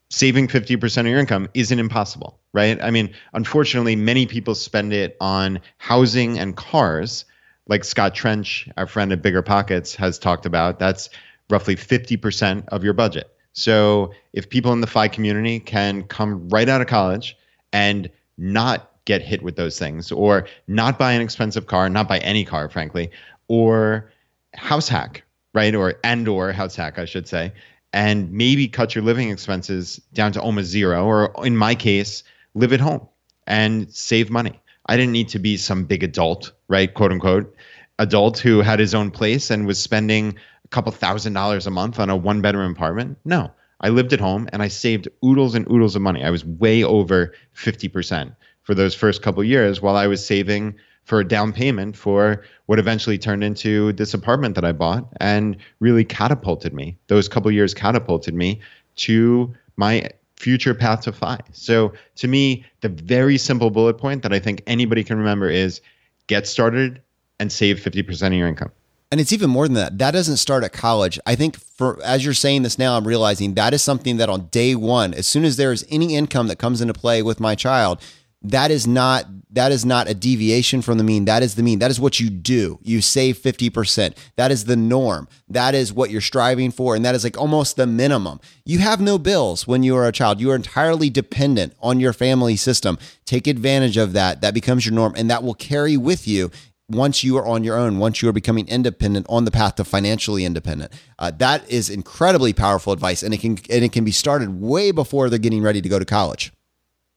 [0.09, 2.81] saving 50% of your income isn't impossible, right?
[2.81, 7.25] I mean, unfortunately, many people spend it on housing and cars,
[7.67, 10.79] like Scott Trench, our friend at Bigger Pockets, has talked about.
[10.79, 11.09] That's
[11.49, 13.36] roughly 50% of your budget.
[13.57, 17.35] So if people in the FI community can come right out of college
[17.73, 22.19] and not get hit with those things, or not buy an expensive car, not buy
[22.19, 23.09] any car, frankly,
[23.47, 24.11] or
[24.53, 25.23] house hack,
[25.55, 25.73] right?
[25.73, 27.51] Or and or house hack, I should say,
[27.93, 32.21] and maybe cut your living expenses down to almost zero, or in my case,
[32.53, 33.07] live at home
[33.47, 34.61] and save money.
[34.85, 36.93] I didn't need to be some big adult, right?
[36.93, 37.55] Quote unquote,
[37.97, 40.35] adult who had his own place and was spending
[40.67, 43.17] a couple thousand dollars a month on a one bedroom apartment.
[43.23, 46.23] No, I lived at home and I saved oodles and oodles of money.
[46.23, 51.21] I was way over 50% for those first couple years while I was saving for
[51.21, 56.03] a down payment for what eventually turned into this apartment that I bought and really
[56.03, 56.97] catapulted me.
[57.07, 58.59] Those couple years catapulted me
[58.97, 61.39] to my future path to FI.
[61.53, 65.79] So to me, the very simple bullet point that I think anybody can remember is
[66.27, 67.01] get started
[67.39, 68.71] and save 50% of your income.
[69.11, 69.97] And it's even more than that.
[69.97, 71.17] That doesn't start at college.
[71.25, 74.47] I think for as you're saying this now, I'm realizing that is something that on
[74.47, 77.55] day one, as soon as there is any income that comes into play with my
[77.55, 78.01] child,
[78.41, 81.25] that is not that is not a deviation from the mean.
[81.25, 81.79] That is the mean.
[81.79, 82.79] That is what you do.
[82.83, 85.27] You save 50% that is the norm.
[85.47, 86.95] That is what you're striving for.
[86.95, 88.39] And that is like almost the minimum.
[88.65, 90.39] You have no bills when you are a child.
[90.39, 92.99] You are entirely dependent on your family system.
[93.25, 94.41] Take advantage of that.
[94.41, 96.51] That becomes your norm and that will carry with you
[96.89, 99.83] once you are on your own, once you are becoming independent on the path to
[99.83, 100.91] financially independent.
[101.19, 104.91] Uh, that is incredibly powerful advice, and it can and it can be started way
[104.91, 106.51] before they're getting ready to go to college.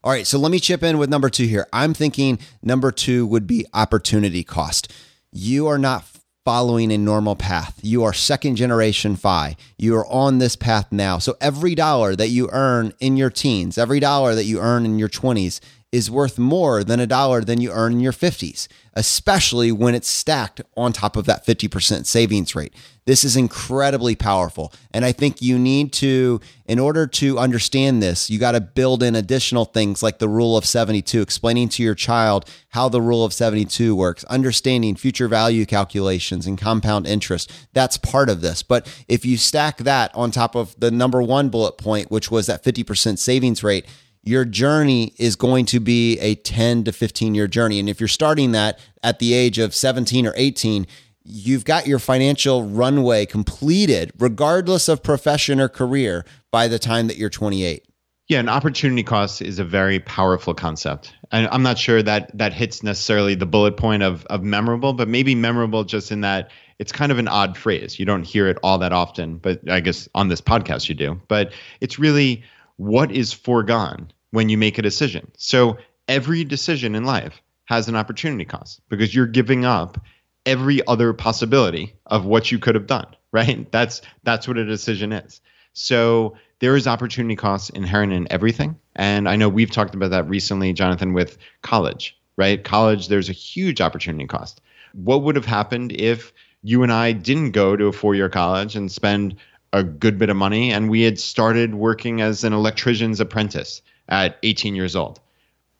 [0.03, 1.67] All right, so let me chip in with number two here.
[1.73, 4.93] I'm thinking number two would be opportunity cost.
[5.31, 6.05] You are not
[6.45, 7.79] following a normal path.
[7.83, 9.57] You are second generation FI.
[9.77, 11.19] You are on this path now.
[11.19, 14.99] So every dollar that you earn in your teens, every dollar that you earn in
[14.99, 15.61] your 20s
[15.93, 20.07] is worth more than a dollar than you earn in your 50s, especially when it's
[20.07, 22.73] stacked on top of that 50% savings rate.
[23.07, 24.73] This is incredibly powerful.
[24.93, 29.03] And I think you need to, in order to understand this, you got to build
[29.03, 33.25] in additional things like the rule of 72, explaining to your child how the rule
[33.25, 37.51] of 72 works, understanding future value calculations and compound interest.
[37.73, 38.63] That's part of this.
[38.63, 42.47] But if you stack that on top of the number one bullet point, which was
[42.47, 43.87] that 50% savings rate,
[44.23, 47.81] your journey is going to be a 10 to 15 year journey.
[47.81, 50.87] And if you're starting that at the age of 17 or 18,
[51.25, 57.17] you've got your financial runway completed, regardless of profession or career, by the time that
[57.17, 57.85] you're 28.
[58.29, 61.13] Yeah, an opportunity cost is a very powerful concept.
[61.33, 65.09] And I'm not sure that that hits necessarily the bullet point of, of memorable, but
[65.09, 67.99] maybe memorable just in that it's kind of an odd phrase.
[67.99, 71.21] You don't hear it all that often, but I guess on this podcast you do.
[71.29, 72.43] But it's really
[72.81, 75.31] what is foregone when you make a decision.
[75.37, 75.77] So
[76.09, 80.03] every decision in life has an opportunity cost because you're giving up
[80.47, 83.71] every other possibility of what you could have done, right?
[83.73, 85.43] That's that's what a decision is.
[85.75, 88.77] So there is opportunity costs inherent in everything.
[88.97, 92.65] And I know we've talked about that recently, Jonathan, with college, right?
[92.65, 94.63] College, there's a huge opportunity cost.
[94.95, 98.75] What would have happened if you and I didn't go to a four year college
[98.75, 99.37] and spend
[99.73, 104.39] a good bit of money, and we had started working as an electrician's apprentice at
[104.43, 105.21] 18 years old.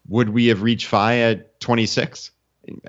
[0.07, 2.31] Would we have reached FI at 26?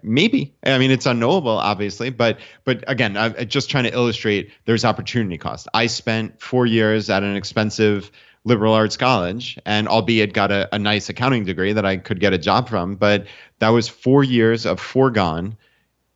[0.02, 0.54] Maybe.
[0.64, 5.38] I mean, it's unknowable, obviously, but but again, I'm just trying to illustrate there's opportunity
[5.38, 5.66] cost.
[5.72, 8.10] I spent four years at an expensive
[8.44, 12.32] liberal arts college, and albeit got a, a nice accounting degree that I could get
[12.32, 13.26] a job from, but
[13.60, 15.56] that was four years of foregone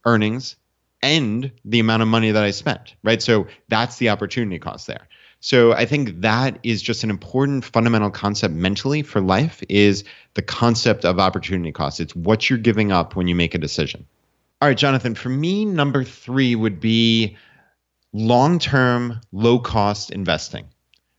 [0.05, 0.57] earnings
[1.03, 3.23] and the amount of money that I spent, right?
[3.23, 5.09] So that's the opportunity cost there.
[5.41, 10.03] So I think that is just an important fundamental concept mentally for life is
[10.35, 12.01] the concept of opportunity cost.
[12.01, 14.07] It's what you're giving up when you make a decision.
[14.61, 17.37] All right, Jonathan, for me number 3 would be
[18.13, 20.67] long-term low-cost investing.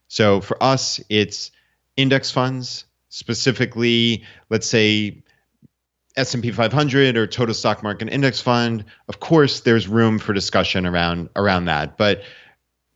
[0.08, 1.52] So for us it's
[1.96, 5.24] index funds, specifically let's say
[6.18, 11.30] S&P 500 or total stock market index fund, of course there's room for discussion around
[11.36, 11.98] around that.
[11.98, 12.24] But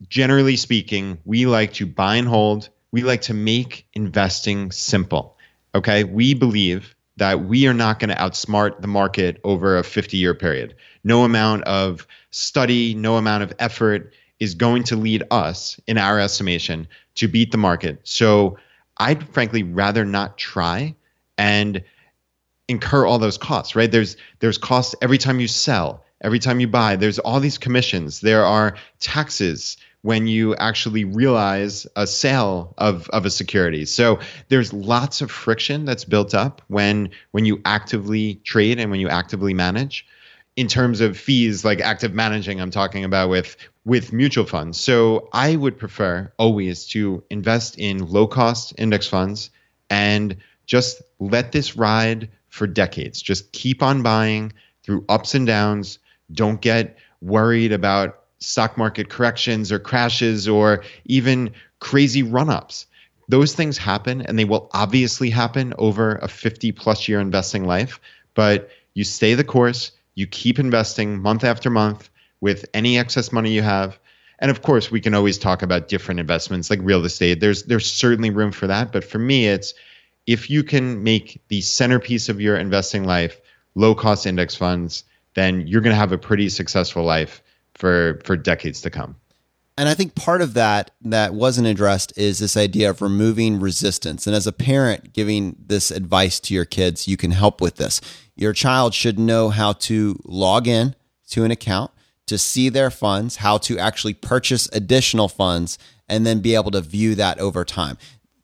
[0.10, 2.70] generally speaking, we like to buy and hold.
[2.92, 5.38] We like to make investing simple.
[5.76, 6.04] Okay?
[6.04, 10.76] We believe that we are not going to outsmart the market over a 50-year period.
[11.04, 16.20] No amount of study, no amount of effort is going to lead us in our
[16.20, 18.00] estimation to beat the market.
[18.04, 18.58] So
[18.98, 20.96] I'd frankly rather not try
[21.38, 21.84] and
[22.72, 23.92] incur all those costs, right?
[23.92, 26.96] There's there's costs every time you sell, every time you buy.
[26.96, 28.22] There's all these commissions.
[28.22, 33.86] There are taxes when you actually realize a sale of, of a security.
[33.86, 34.20] So
[34.50, 39.10] there's lots of friction that's built up when when you actively trade and when you
[39.10, 40.08] actively manage.
[40.58, 43.56] In terms of fees, like active managing, I'm talking about with
[43.86, 44.78] with mutual funds.
[44.80, 49.50] So I would prefer always to invest in low cost index funds
[49.90, 53.22] and just let this ride for decades.
[53.22, 55.98] Just keep on buying through ups and downs.
[56.32, 62.86] Don't get worried about stock market corrections or crashes or even crazy run ups.
[63.30, 68.00] Those things happen and they will obviously happen over a 50 plus year investing life.
[68.34, 72.10] But you stay the course, you keep investing month after month
[72.42, 73.98] with any excess money you have.
[74.40, 77.40] And of course, we can always talk about different investments like real estate.
[77.40, 79.74] There's there's certainly room for that, but for me it's
[80.32, 83.42] if you can make the centerpiece of your investing life
[83.76, 85.04] low cost index funds,
[85.34, 87.42] then you're going to have a pretty successful life
[87.76, 89.16] for for decades to come.
[89.78, 94.28] And I think part of that that wasn't addressed is this idea of removing resistance.
[94.28, 98.02] And as a parent giving this advice to your kids, you can help with this.
[98.36, 100.96] Your child should know how to log in
[101.30, 101.92] to an account,
[102.28, 105.78] to see their funds, how to actually purchase additional funds,
[106.08, 107.98] and then be able to view that over time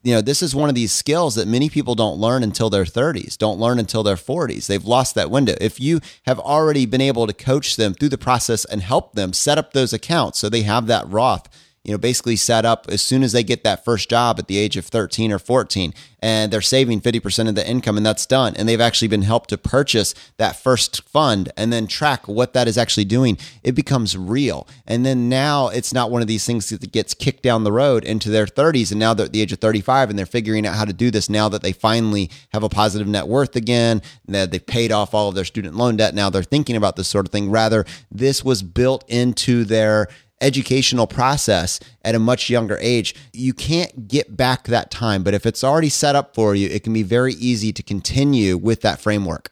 [0.03, 2.85] you know, this is one of these skills that many people don't learn until their
[2.85, 4.67] 30s, don't learn until their 40s.
[4.67, 5.55] They've lost that window.
[5.59, 9.33] If you have already been able to coach them through the process and help them
[9.33, 11.49] set up those accounts so they have that Roth
[11.88, 14.57] you know, basically set up as soon as they get that first job at the
[14.57, 18.55] age of 13 or 14 and they're saving 50% of the income and that's done.
[18.57, 22.67] And they've actually been helped to purchase that first fund and then track what that
[22.67, 23.38] is actually doing.
[23.63, 24.67] It becomes real.
[24.85, 28.03] And then now it's not one of these things that gets kicked down the road
[28.03, 28.91] into their 30s.
[28.91, 31.09] And now they're at the age of 35 and they're figuring out how to do
[31.09, 35.13] this now that they finally have a positive net worth again, that they've paid off
[35.13, 36.13] all of their student loan debt.
[36.13, 37.49] Now they're thinking about this sort of thing.
[37.49, 40.09] Rather, this was built into their
[40.41, 45.23] educational process at a much younger age, you can't get back that time.
[45.23, 48.57] But if it's already set up for you, it can be very easy to continue
[48.57, 49.51] with that framework.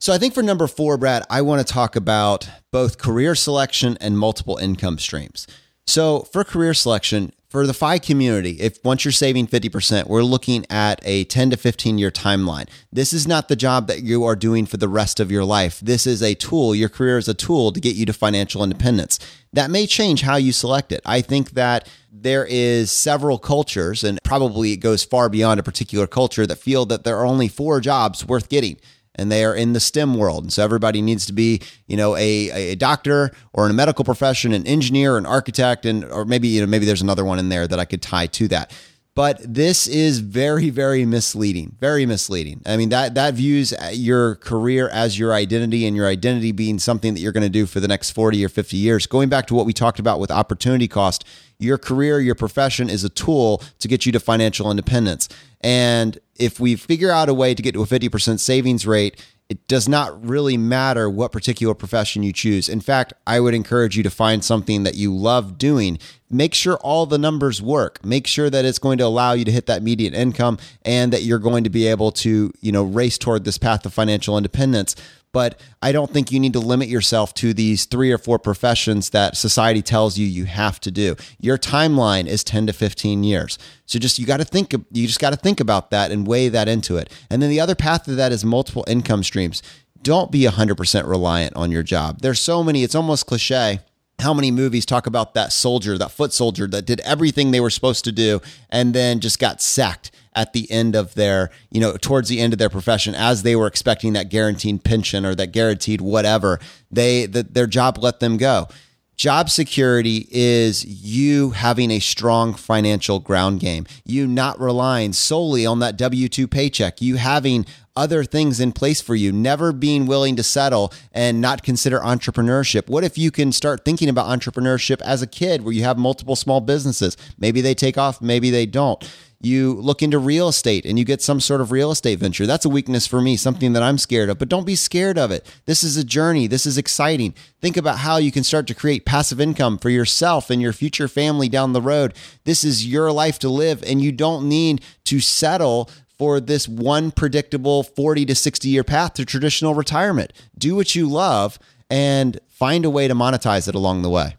[0.00, 3.96] So I think for number four, Brad, I want to talk about both career selection
[4.00, 5.46] and multiple income streams.
[5.86, 10.64] So for career selection, for the FI community, if once you're saving 50%, we're looking
[10.70, 12.66] at a 10 to 15 year timeline.
[12.90, 15.78] This is not the job that you are doing for the rest of your life.
[15.80, 16.74] This is a tool.
[16.74, 19.18] Your career is a tool to get you to financial independence.
[19.52, 21.02] That may change how you select it.
[21.04, 26.06] I think that there is several cultures and probably it goes far beyond a particular
[26.06, 28.78] culture that feel that there are only four jobs worth getting
[29.14, 30.44] and they are in the STEM world.
[30.44, 34.04] And so everybody needs to be, you know, a, a doctor or in a medical
[34.04, 37.48] profession, an engineer, an architect, and or maybe, you know, maybe there's another one in
[37.48, 38.72] there that I could tie to that.
[39.14, 41.76] But this is very, very misleading.
[41.78, 42.62] Very misleading.
[42.64, 47.12] I mean, that that views your career as your identity and your identity being something
[47.12, 49.06] that you're going to do for the next 40 or 50 years.
[49.06, 51.26] Going back to what we talked about with opportunity cost,
[51.58, 55.28] your career, your profession is a tool to get you to financial independence.
[55.60, 59.68] And if we figure out a way to get to a 50% savings rate, it
[59.68, 62.70] does not really matter what particular profession you choose.
[62.70, 65.98] In fact, I would encourage you to find something that you love doing.
[66.32, 68.04] Make sure all the numbers work.
[68.04, 71.22] Make sure that it's going to allow you to hit that median income and that
[71.22, 74.96] you're going to be able to, you know, race toward this path of financial independence
[75.32, 79.10] but I don't think you need to limit yourself to these three or four professions
[79.10, 81.16] that society tells you you have to do.
[81.40, 83.58] Your timeline is 10 to 15 years.
[83.86, 86.48] So just you got to think you just got to think about that and weigh
[86.50, 87.10] that into it.
[87.30, 89.62] And then the other path of that is multiple income streams.
[90.02, 92.20] Don't be 100% reliant on your job.
[92.20, 93.80] There's so many, it's almost cliche
[94.22, 97.70] how many movies talk about that soldier, that foot soldier that did everything they were
[97.70, 101.96] supposed to do and then just got sacked at the end of their, you know,
[101.96, 105.52] towards the end of their profession as they were expecting that guaranteed pension or that
[105.52, 106.58] guaranteed whatever.
[106.90, 108.68] They the, their job let them go.
[109.16, 115.78] Job security is you having a strong financial ground game, you not relying solely on
[115.80, 120.34] that W 2 paycheck, you having other things in place for you, never being willing
[120.36, 122.88] to settle and not consider entrepreneurship.
[122.88, 126.34] What if you can start thinking about entrepreneurship as a kid where you have multiple
[126.34, 127.16] small businesses?
[127.38, 129.06] Maybe they take off, maybe they don't
[129.44, 132.46] you look into real estate and you get some sort of real estate venture.
[132.46, 135.30] That's a weakness for me, something that I'm scared of, but don't be scared of
[135.30, 135.44] it.
[135.66, 136.46] This is a journey.
[136.46, 137.34] This is exciting.
[137.60, 141.08] Think about how you can start to create passive income for yourself and your future
[141.08, 142.14] family down the road.
[142.44, 147.10] This is your life to live, and you don't need to settle for this one
[147.10, 150.32] predictable 40 to 60 year path to traditional retirement.
[150.56, 151.58] Do what you love
[151.90, 154.36] and find a way to monetize it along the way.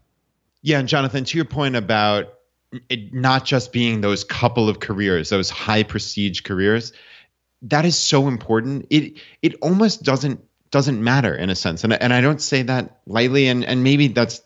[0.62, 2.34] Yeah, and Jonathan, to your point about
[2.90, 6.94] it not just being those couple of careers, those high prestige careers,
[7.64, 8.86] that is so important.
[8.90, 13.00] It it almost doesn't doesn't matter in a sense, and and I don't say that
[13.06, 14.42] lightly, and and maybe that's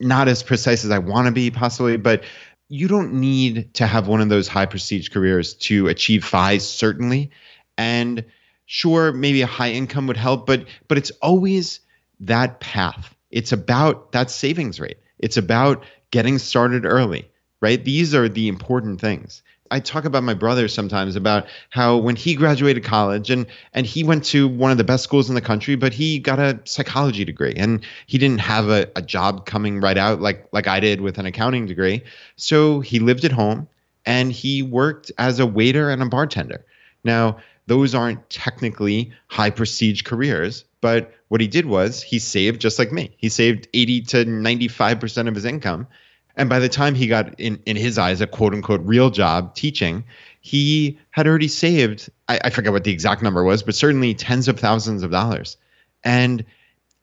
[0.00, 2.22] not as precise as I want to be possibly, but
[2.68, 7.30] you don't need to have one of those high prestige careers to achieve FI certainly,
[7.78, 8.24] and
[8.66, 11.80] sure maybe a high income would help, but but it's always
[12.20, 13.14] that path.
[13.30, 14.98] It's about that savings rate.
[15.18, 17.28] It's about getting started early
[17.60, 17.82] right?
[17.84, 19.42] These are the important things.
[19.70, 24.04] I talk about my brother sometimes about how when he graduated college and and he
[24.04, 27.24] went to one of the best schools in the country, but he got a psychology
[27.24, 31.00] degree and he didn't have a, a job coming right out like like I did
[31.00, 32.04] with an accounting degree.
[32.36, 33.68] So he lived at home
[34.04, 36.64] and he worked as a waiter and a bartender.
[37.02, 42.78] Now, those aren't technically high prestige careers, but what he did was he saved just
[42.78, 43.14] like me.
[43.16, 45.88] He saved 80 to 95% of his income
[46.36, 49.54] and by the time he got, in, in his eyes, a quote unquote real job
[49.54, 50.04] teaching,
[50.40, 54.46] he had already saved, I, I forget what the exact number was, but certainly tens
[54.46, 55.56] of thousands of dollars.
[56.04, 56.44] And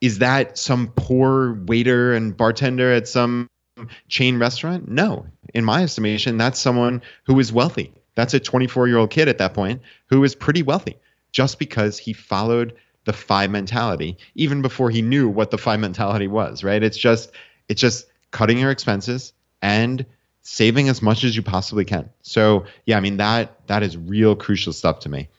[0.02, 3.50] is that some poor waiter and bartender at some
[4.08, 4.88] chain restaurant?
[4.88, 5.26] No.
[5.54, 7.92] In my estimation, that's someone who is wealthy.
[8.16, 10.98] That's a 24 year old kid at that point who is pretty wealthy
[11.32, 12.76] just because he followed
[13.06, 16.84] the FI mentality even before he knew what the FI mentality was, right?
[16.84, 17.32] It's just,
[17.68, 19.32] it's just cutting your expenses
[19.62, 20.06] and
[20.42, 22.10] saving as much as you possibly can.
[22.22, 25.30] So, yeah, I mean that that is real crucial stuff to me.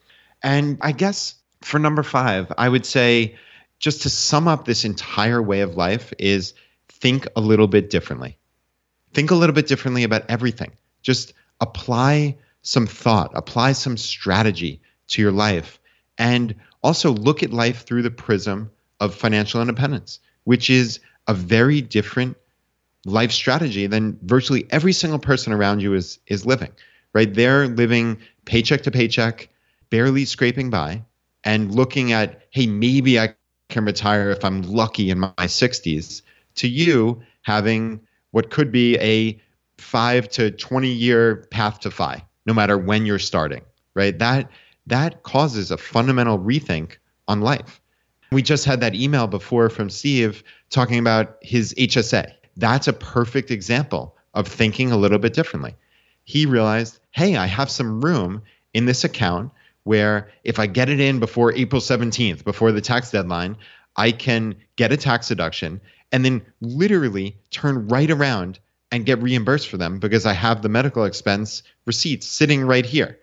[0.42, 3.36] And I guess for number 5, I would say
[3.78, 6.54] just to sum up this entire way of life is
[6.88, 8.38] think a little bit differently.
[9.12, 10.72] Think a little bit differently about everything.
[11.02, 15.80] Just apply some thought, apply some strategy to your life
[16.16, 18.70] and also look at life through the prism
[19.00, 22.36] of financial independence, which is a very different
[23.04, 26.72] life strategy than virtually every single person around you is is living.
[27.12, 27.32] Right?
[27.32, 29.48] They're living paycheck to paycheck,
[29.90, 31.04] barely scraping by,
[31.44, 33.34] and looking at, hey, maybe I
[33.68, 36.22] can retire if I'm lucky in my 60s,
[36.56, 38.00] to you having
[38.32, 39.40] what could be a
[39.78, 43.62] five to 20 year path to FI, no matter when you're starting,
[43.94, 44.18] right?
[44.18, 44.50] That
[44.86, 46.96] that causes a fundamental rethink
[47.28, 47.80] on life.
[48.32, 53.50] We just had that email before from Steve talking about his HSA that's a perfect
[53.50, 55.74] example of thinking a little bit differently.
[56.24, 58.42] He realized, hey, I have some room
[58.72, 59.52] in this account
[59.84, 63.56] where if I get it in before April 17th, before the tax deadline,
[63.96, 65.80] I can get a tax deduction
[66.10, 68.58] and then literally turn right around
[68.90, 73.18] and get reimbursed for them because I have the medical expense receipts sitting right here.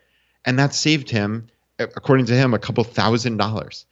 [0.46, 1.48] And that saved him,
[1.80, 3.86] according to him, a couple thousand dollars.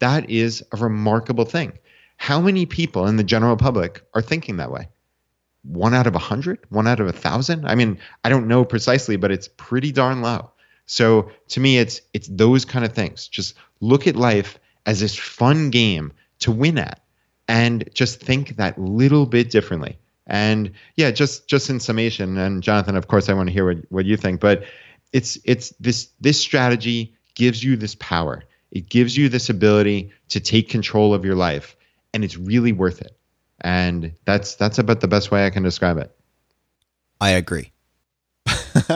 [0.00, 1.78] That is a remarkable thing.
[2.16, 4.88] How many people in the general public are thinking that way?
[5.62, 6.58] One out of a hundred?
[6.68, 7.66] One out of a thousand?
[7.66, 10.50] I mean, I don't know precisely, but it's pretty darn low.
[10.86, 13.28] So to me, it's it's those kind of things.
[13.28, 17.02] Just look at life as this fun game to win at,
[17.48, 19.98] and just think that little bit differently.
[20.26, 23.78] And yeah, just just in summation, and Jonathan, of course, I want to hear what,
[23.90, 24.64] what you think, but
[25.12, 28.44] it's it's this this strategy gives you this power.
[28.70, 31.76] It gives you this ability to take control of your life
[32.14, 33.18] and it's really worth it.
[33.60, 36.16] And that's that's about the best way I can describe it.
[37.20, 37.72] I agree.
[38.74, 38.86] Mic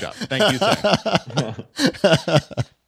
[0.00, 0.14] drop.
[0.14, 2.44] Thank you, sir.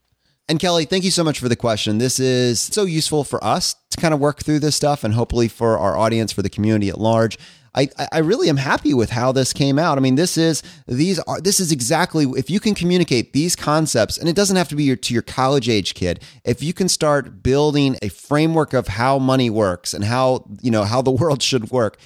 [0.49, 1.99] and Kelly, thank you so much for the question.
[1.99, 5.49] This is so useful for us to kind of work through this stuff and hopefully
[5.49, 7.39] for our audience, for the community at large.
[7.75, 9.97] I, I really am happy with how this came out.
[9.97, 14.18] I mean, this is these are this is exactly if you can communicate these concepts,
[14.18, 16.21] and it doesn't have to be your, to your college age kid.
[16.45, 20.85] If you can start building a framework of how money works and how you know
[20.85, 21.99] how the world should work,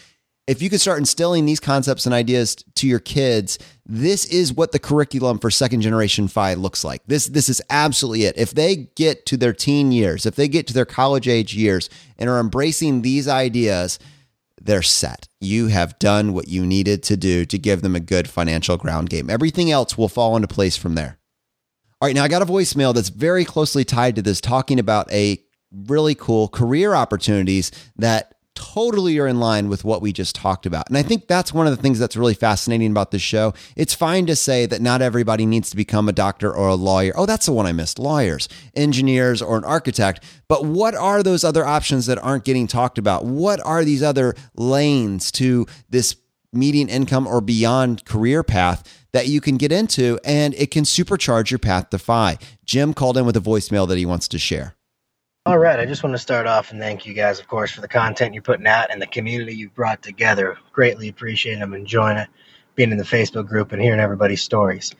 [0.47, 4.73] if you can start instilling these concepts and ideas to your kids, this is what
[4.73, 7.01] the curriculum for second generation FI looks like.
[7.07, 8.37] This this is absolutely it.
[8.37, 11.89] If they get to their teen years, if they get to their college age years
[12.19, 13.99] and are embracing these ideas,
[14.65, 15.29] they're set.
[15.41, 19.11] You have done what you needed to do to give them a good financial ground
[19.11, 19.31] game.
[19.31, 21.19] Everything else will fall into place from there.
[22.01, 25.11] All right, now I got a voicemail that's very closely tied to this talking about
[25.13, 25.39] a
[25.73, 30.89] really cool career opportunities that totally are in line with what we just talked about.
[30.89, 33.55] And I think that's one of the things that's really fascinating about this show.
[33.77, 37.13] It's fine to say that not everybody needs to become a doctor or a lawyer.
[37.17, 40.23] Oh, that's the one I missed lawyers, engineers, or an architect.
[40.49, 43.25] But what are those other options that aren't getting talked about?
[43.25, 46.17] What are these other lanes to this
[46.53, 51.51] median income or beyond career path that you can get into and it can supercharge
[51.51, 52.39] your path to FI?
[52.65, 54.77] Jim called in with a voicemail that he wants to share.
[55.47, 57.83] All right, I just want to start off and thank you guys, of course, for
[57.83, 60.57] the content you're putting out and the community you've brought together.
[60.73, 61.61] Greatly appreciate.
[61.61, 62.31] I'm enjoying it,
[62.75, 64.95] being in the Facebook group and hearing everybody's stories.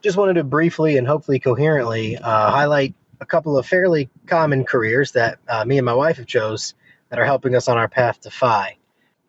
[0.00, 5.10] Just wanted to briefly and hopefully coherently uh, highlight a couple of fairly common careers
[5.12, 6.74] that uh, me and my wife have chose
[7.08, 8.30] that are helping us on our path to.
[8.40, 8.74] Uh,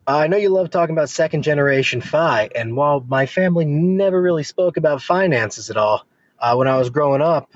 [0.05, 4.43] I know you love talking about second generation FI, and while my family never really
[4.43, 6.05] spoke about finances at all,
[6.37, 7.49] uh, when I was growing up,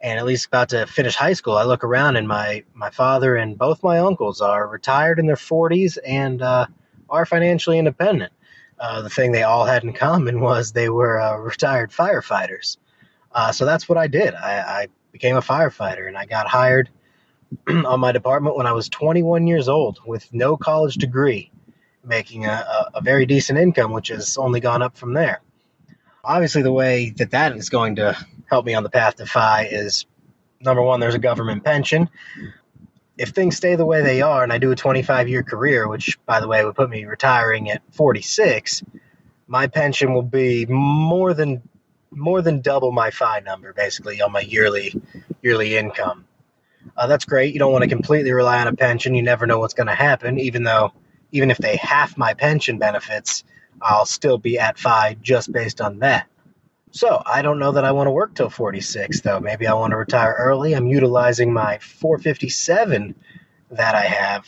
[0.00, 3.36] and at least about to finish high school, I look around and my my father
[3.36, 6.66] and both my uncles are retired in their 40s and uh,
[7.08, 8.32] are financially independent.
[8.78, 12.78] Uh, the thing they all had in common was they were uh, retired firefighters.
[13.32, 14.34] Uh, so that's what I did.
[14.34, 16.88] I, I, became a firefighter and I got hired
[17.68, 21.50] on my department when I was 21 years old with no college degree,
[22.04, 25.42] making a, a, a very decent income, which has only gone up from there.
[26.22, 28.16] Obviously, the way that that is going to
[28.50, 30.06] help me on the path to FI is
[30.60, 32.10] number one, there's a government pension.
[33.16, 36.18] If things stay the way they are and I do a 25 year career, which
[36.26, 38.82] by the way would put me retiring at 46,
[39.46, 41.62] my pension will be more than
[42.12, 44.94] more than double my FI number basically on my yearly
[45.42, 46.24] yearly income.
[46.96, 47.52] Uh, that's great.
[47.52, 49.14] You don't want to completely rely on a pension.
[49.14, 50.38] You never know what's going to happen.
[50.38, 50.92] Even though,
[51.30, 53.44] even if they half my pension benefits,
[53.82, 56.26] I'll still be at FI just based on that.
[56.92, 59.40] So I don't know that I want to work till 46, though.
[59.40, 60.74] Maybe I want to retire early.
[60.74, 63.14] I'm utilizing my 457
[63.70, 64.46] that I have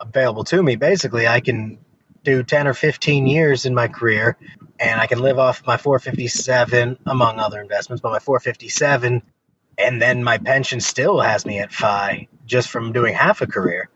[0.00, 0.76] available to me.
[0.76, 1.78] Basically, I can
[2.24, 4.36] do 10 or 15 years in my career,
[4.80, 9.22] and I can live off my 457, among other investments, but my 457,
[9.78, 13.90] and then my pension still has me at FI just from doing half a career.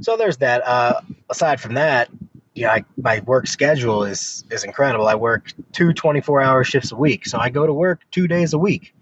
[0.00, 0.66] So there's that.
[0.66, 2.10] Uh, aside from that,
[2.54, 5.06] you know, I, my work schedule is is incredible.
[5.06, 8.52] I work two 24 hour shifts a week, so I go to work two days
[8.52, 8.94] a week.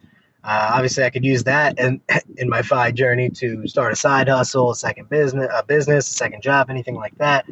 [0.43, 2.01] Uh, obviously, I could use that in,
[2.37, 6.15] in my FI journey to start a side hustle, a second business, a business, a
[6.15, 7.47] second job, anything like that.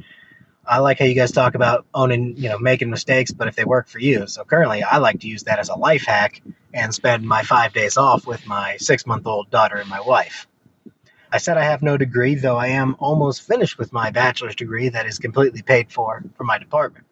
[0.67, 3.65] I like how you guys talk about owning, you know, making mistakes, but if they
[3.65, 4.27] work for you.
[4.27, 6.43] So currently, I like to use that as a life hack
[6.75, 10.47] and spend my five days off with my six month old daughter and my wife.
[11.31, 14.89] I said I have no degree, though I am almost finished with my bachelor's degree
[14.89, 17.07] that is completely paid for from my department.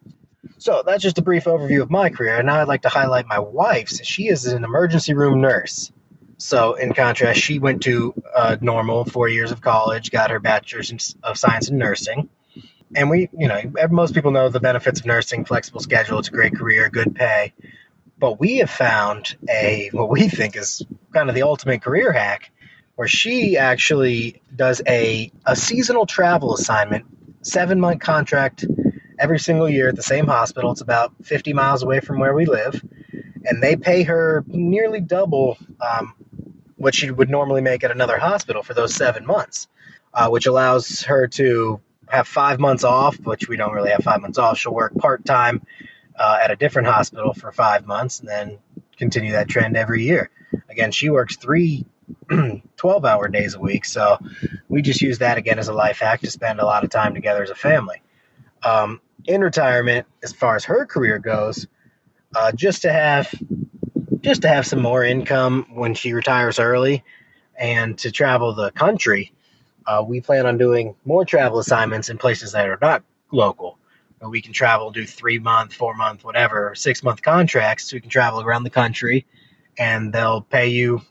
[0.57, 2.37] So that's just a brief overview of my career.
[2.37, 4.03] And now I'd like to highlight my wife's.
[4.05, 5.91] She is an emergency room nurse.
[6.39, 11.15] So, in contrast, she went to uh, normal four years of college, got her bachelor's
[11.23, 12.29] of science in nursing.
[12.95, 13.59] And we, you know,
[13.89, 17.53] most people know the benefits of nursing, flexible schedule, it's a great career, good pay.
[18.19, 22.51] But we have found a, what we think is kind of the ultimate career hack
[22.97, 27.05] where she actually does a, a seasonal travel assignment,
[27.43, 28.65] seven month contract
[29.19, 30.71] every single year at the same hospital.
[30.71, 32.83] It's about 50 miles away from where we live.
[33.45, 36.15] And they pay her nearly double um,
[36.75, 39.67] what she would normally make at another hospital for those seven months,
[40.15, 44.21] uh, which allows her to have five months off, which we don't really have five
[44.21, 44.57] months off.
[44.57, 45.61] She'll work part time
[46.17, 48.57] uh, at a different hospital for five months and then
[48.97, 50.31] continue that trend every year.
[50.67, 51.85] Again, she works three
[52.77, 53.85] 12 hour days a week.
[53.85, 54.17] So
[54.67, 57.13] we just use that again as a life hack to spend a lot of time
[57.13, 58.01] together as a family.
[58.63, 61.67] Um, in retirement, as far as her career goes,
[62.35, 63.33] uh, just to have
[64.21, 67.03] just to have some more income when she retires early
[67.57, 69.31] and to travel the country,
[69.85, 73.77] uh, we plan on doing more travel assignments in places that are not local.
[74.21, 77.89] We can travel, do three month, four month, whatever, six month contracts.
[77.89, 79.25] So we can travel around the country
[79.77, 81.01] and they'll pay you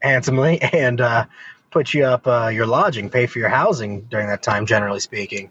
[0.00, 1.26] handsomely and uh,
[1.70, 5.50] put you up uh, your lodging, pay for your housing during that time, generally speaking.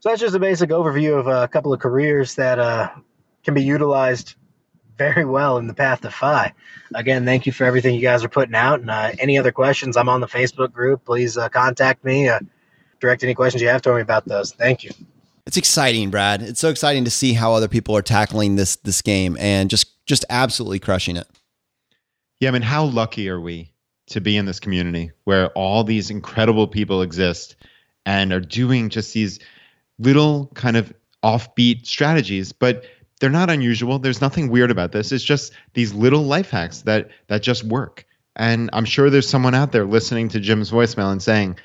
[0.00, 2.90] So that's just a basic overview of a couple of careers that uh,
[3.44, 4.34] can be utilized
[4.98, 6.52] very well in the path to FI.
[6.94, 8.80] Again, thank you for everything you guys are putting out.
[8.80, 11.04] And uh, any other questions, I'm on the Facebook group.
[11.04, 12.28] Please uh, contact me.
[12.28, 12.40] Uh,
[13.00, 14.52] direct any questions you have to me about those.
[14.52, 14.90] Thank you.
[15.46, 16.42] It's exciting, Brad.
[16.42, 20.04] It's so exciting to see how other people are tackling this this game and just
[20.06, 21.28] just absolutely crushing it.
[22.40, 23.72] Yeah, I mean, how lucky are we
[24.08, 27.56] to be in this community where all these incredible people exist
[28.04, 29.40] and are doing just these
[29.98, 30.92] little kind of
[31.24, 32.84] offbeat strategies, but
[33.20, 33.98] they're not unusual.
[33.98, 35.10] There's nothing weird about this.
[35.10, 38.04] It's just these little life hacks that that just work.
[38.36, 41.56] And I'm sure there's someone out there listening to Jim's voicemail and saying,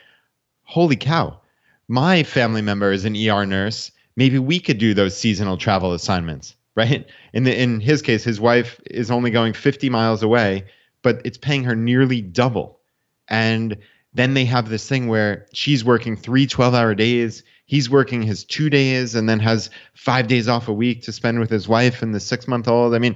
[0.63, 1.41] "Holy cow,
[1.89, 3.91] my family member is an ER nurse.
[4.15, 7.05] Maybe we could do those seasonal travel assignments." Right?
[7.33, 10.65] In the in his case, his wife is only going 50 miles away,
[11.01, 12.79] but it's paying her nearly double.
[13.27, 13.77] And
[14.13, 18.43] then they have this thing where she's working three 12 hour days he's working his
[18.43, 22.01] two days and then has five days off a week to spend with his wife
[22.01, 22.93] and the six month old.
[22.93, 23.15] I mean,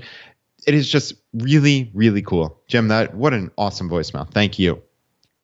[0.65, 2.57] it is just really, really cool.
[2.69, 4.31] Jim, that what an awesome voicemail.
[4.31, 4.81] Thank you.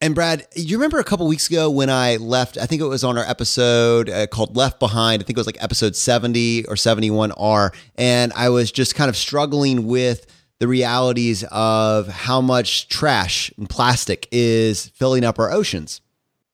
[0.03, 2.57] And Brad, you remember a couple weeks ago when I left?
[2.57, 5.21] I think it was on our episode uh, called Left Behind.
[5.21, 7.69] I think it was like episode 70 or 71R.
[7.95, 10.25] And I was just kind of struggling with
[10.57, 16.01] the realities of how much trash and plastic is filling up our oceans.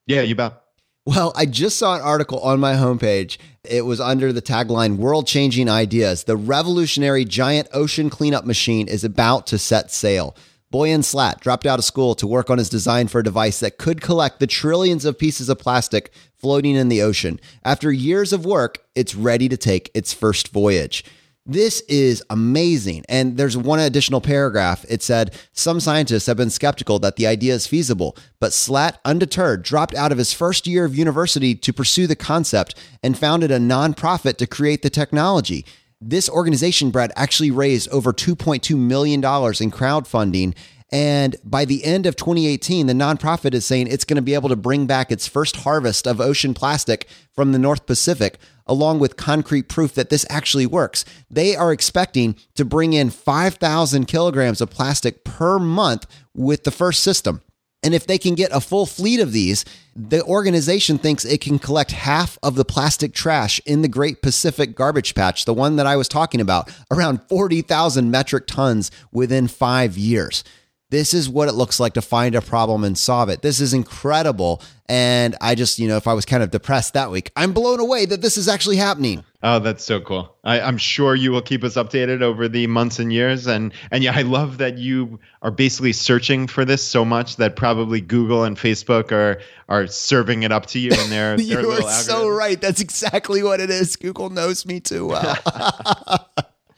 [0.06, 0.62] Yeah, you bet.
[1.06, 3.38] Well, I just saw an article on my homepage.
[3.64, 6.24] It was under the tagline World Changing Ideas.
[6.24, 10.36] The revolutionary giant ocean cleanup machine is about to set sail.
[10.72, 13.78] Boyan Slat dropped out of school to work on his design for a device that
[13.78, 17.40] could collect the trillions of pieces of plastic floating in the ocean.
[17.64, 21.04] After years of work, it's ready to take its first voyage.
[21.46, 23.06] This is amazing.
[23.08, 24.84] And there's one additional paragraph.
[24.90, 29.62] It said, Some scientists have been skeptical that the idea is feasible, but Slat, undeterred,
[29.62, 33.58] dropped out of his first year of university to pursue the concept and founded a
[33.58, 35.64] nonprofit to create the technology.
[36.00, 40.54] This organization, Brad, actually raised over $2.2 million in crowdfunding
[40.90, 44.48] and by the end of 2018, the nonprofit is saying it's going to be able
[44.48, 49.16] to bring back its first harvest of ocean plastic from the North Pacific, along with
[49.16, 51.04] concrete proof that this actually works.
[51.30, 57.02] They are expecting to bring in 5,000 kilograms of plastic per month with the first
[57.02, 57.42] system.
[57.82, 59.64] And if they can get a full fleet of these,
[59.94, 64.74] the organization thinks it can collect half of the plastic trash in the Great Pacific
[64.74, 69.96] Garbage Patch, the one that I was talking about, around 40,000 metric tons within five
[69.96, 70.42] years.
[70.90, 73.42] This is what it looks like to find a problem and solve it.
[73.42, 74.62] This is incredible.
[74.88, 77.78] And I just, you know, if I was kind of depressed that week, I'm blown
[77.78, 79.22] away that this is actually happening.
[79.40, 80.34] Oh, that's so cool.
[80.42, 83.46] I, am sure you will keep us updated over the months and years.
[83.46, 87.54] And and yeah, I love that you are basically searching for this so much that
[87.54, 91.70] probably Google and Facebook are are serving it up to you in their, their You
[91.70, 92.60] are so right.
[92.60, 93.94] That's exactly what it is.
[93.94, 95.38] Google knows me too well.
[95.46, 96.18] oh,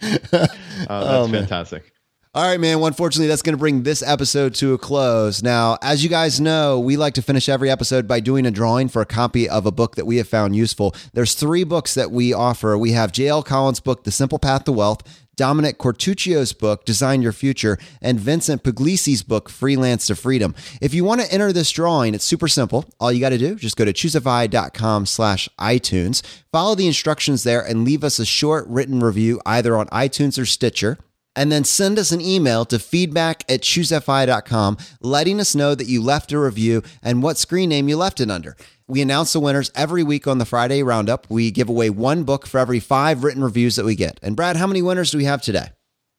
[0.02, 0.54] that's
[0.90, 1.92] oh, fantastic.
[2.32, 2.78] All right, man.
[2.78, 5.42] Well, unfortunately, that's going to bring this episode to a close.
[5.42, 8.86] Now, as you guys know, we like to finish every episode by doing a drawing
[8.86, 10.94] for a copy of a book that we have found useful.
[11.12, 12.78] There's three books that we offer.
[12.78, 13.42] We have J.L.
[13.42, 15.02] Collins' book, The Simple Path to Wealth,
[15.34, 20.54] Dominick Quartuccio's book, Design Your Future, and Vincent Pugliese's book, Freelance to Freedom.
[20.80, 22.84] If you want to enter this drawing, it's super simple.
[23.00, 26.22] All you got to do, is just go to choosefi.com slash iTunes,
[26.52, 30.46] follow the instructions there, and leave us a short written review either on iTunes or
[30.46, 30.96] Stitcher
[31.36, 36.02] and then send us an email to feedback at choosefi.com letting us know that you
[36.02, 38.56] left a review and what screen name you left it under.
[38.86, 41.30] We announce the winners every week on the Friday Roundup.
[41.30, 44.18] We give away one book for every five written reviews that we get.
[44.22, 45.68] And Brad, how many winners do we have today?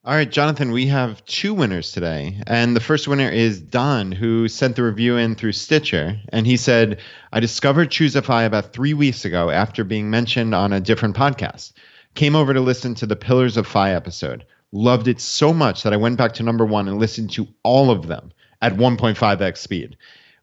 [0.04, 2.42] All right, Jonathan, we have two winners today.
[2.48, 6.18] And the first winner is Don, who sent the review in through Stitcher.
[6.30, 6.98] And he said,
[7.32, 11.72] I discovered Choosefi about three weeks ago after being mentioned on a different podcast.
[12.16, 15.92] Came over to listen to the Pillars of Fi episode loved it so much that
[15.92, 19.96] I went back to number one and listened to all of them at 1.5x speed.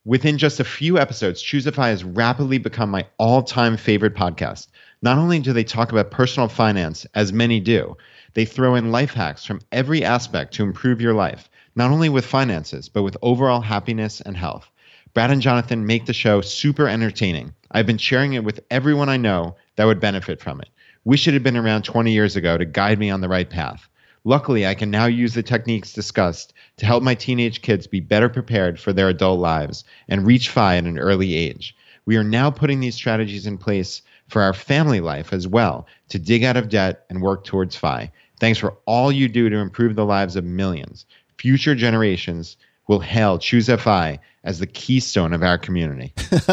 [0.05, 4.67] Within just a few episodes, Choosefi has rapidly become my all time favorite podcast.
[5.01, 7.97] Not only do they talk about personal finance, as many do,
[8.33, 12.25] they throw in life hacks from every aspect to improve your life, not only with
[12.25, 14.69] finances, but with overall happiness and health.
[15.13, 17.53] Brad and Jonathan make the show super entertaining.
[17.71, 20.69] I've been sharing it with everyone I know that would benefit from it.
[21.03, 23.89] Wish it had been around 20 years ago to guide me on the right path.
[24.25, 28.27] Luckily, I can now use the techniques discussed to help my teenage kids be better
[28.27, 31.75] prepared for their adult lives and reach FI at an early age.
[32.05, 36.19] We are now putting these strategies in place for our family life as well to
[36.19, 38.11] dig out of debt and work towards FI.
[38.39, 41.05] Thanks for all you do to improve the lives of millions.
[41.37, 42.57] Future generations
[42.89, 46.11] will hail Choose FI as the keystone of our community.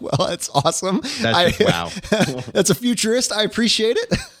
[0.00, 1.02] well, that's awesome.
[1.20, 1.90] That's I- wow.
[2.52, 3.30] that's a futurist.
[3.30, 4.08] I appreciate it.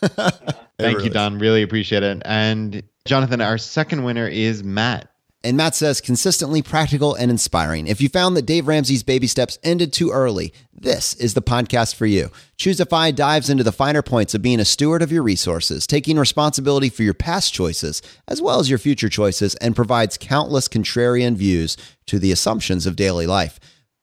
[0.78, 1.38] Thank really you, Don.
[1.38, 2.22] Really appreciate it.
[2.24, 5.10] And Jonathan, our second winner is Matt.
[5.46, 7.86] And Matt says, consistently practical and inspiring.
[7.86, 11.94] If you found that Dave Ramsey's baby steps ended too early, this is the podcast
[11.94, 12.32] for you.
[12.56, 16.18] Choose FI dives into the finer points of being a steward of your resources, taking
[16.18, 21.36] responsibility for your past choices as well as your future choices, and provides countless contrarian
[21.36, 21.76] views
[22.06, 23.60] to the assumptions of daily life.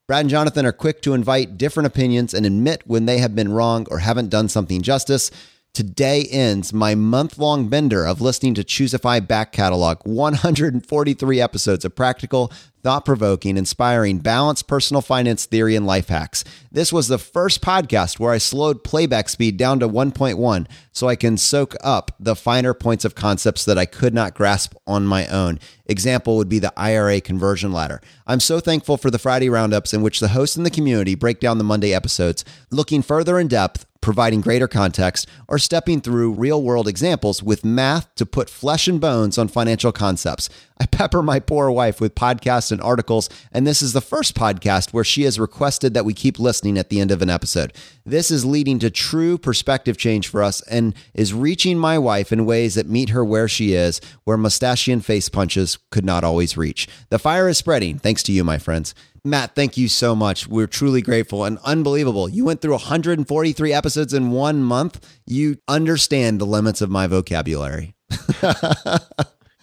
[0.08, 3.52] Brad and Jonathan are quick to invite different opinions and admit when they have been
[3.52, 5.30] wrong or haven't done something justice.
[5.74, 9.98] Today ends my month long bender of listening to Choose FI back catalog.
[10.04, 12.52] 143 episodes of practical,
[12.84, 16.44] thought provoking, inspiring, balanced personal finance theory and life hacks.
[16.72, 21.16] This was the first podcast where I slowed playback speed down to 1.1 so I
[21.16, 25.26] can soak up the finer points of concepts that I could not grasp on my
[25.28, 25.60] own.
[25.86, 28.02] Example would be the IRA conversion ladder.
[28.28, 31.40] I'm so thankful for the Friday roundups in which the host and the community break
[31.40, 36.62] down the Monday episodes, looking further in depth providing greater context, or stepping through real
[36.62, 40.50] world examples with math to put flesh and bones on financial concepts.
[40.80, 44.92] I pepper my poor wife with podcasts and articles, and this is the first podcast
[44.92, 47.72] where she has requested that we keep listening at the end of an episode.
[48.06, 52.46] This is leading to true perspective change for us and is reaching my wife in
[52.46, 56.90] ways that meet her where she is, where mustachian face punches could not always reach.
[57.10, 58.94] The fire is spreading, thanks to you, my friends.
[59.26, 60.48] Matt, thank you so much.
[60.48, 62.28] We're truly grateful and unbelievable.
[62.28, 65.00] You went through 143 episodes in one month.
[65.26, 67.96] You understand the limits of my vocabulary.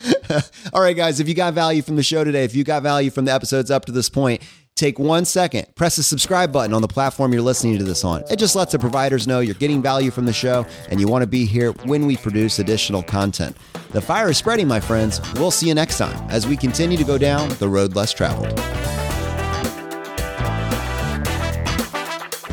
[0.72, 3.11] All right, guys, if you got value from the show today, if you got value
[3.11, 4.42] from the episodes up to this point,
[4.76, 8.22] take one second, press the subscribe button on the platform you're listening to this on.
[8.30, 11.22] It just lets the providers know you're getting value from the show and you want
[11.22, 13.57] to be here when we produce additional content.
[13.90, 15.20] The fire is spreading, my friends.
[15.34, 18.59] We'll see you next time as we continue to go down the road less traveled.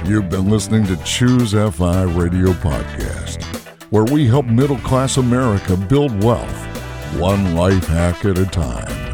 [0.08, 3.44] You've been listening to Choose FI Radio Podcast,
[3.92, 6.77] where we help middle class America build wealth,
[7.20, 9.07] one life hack at a time.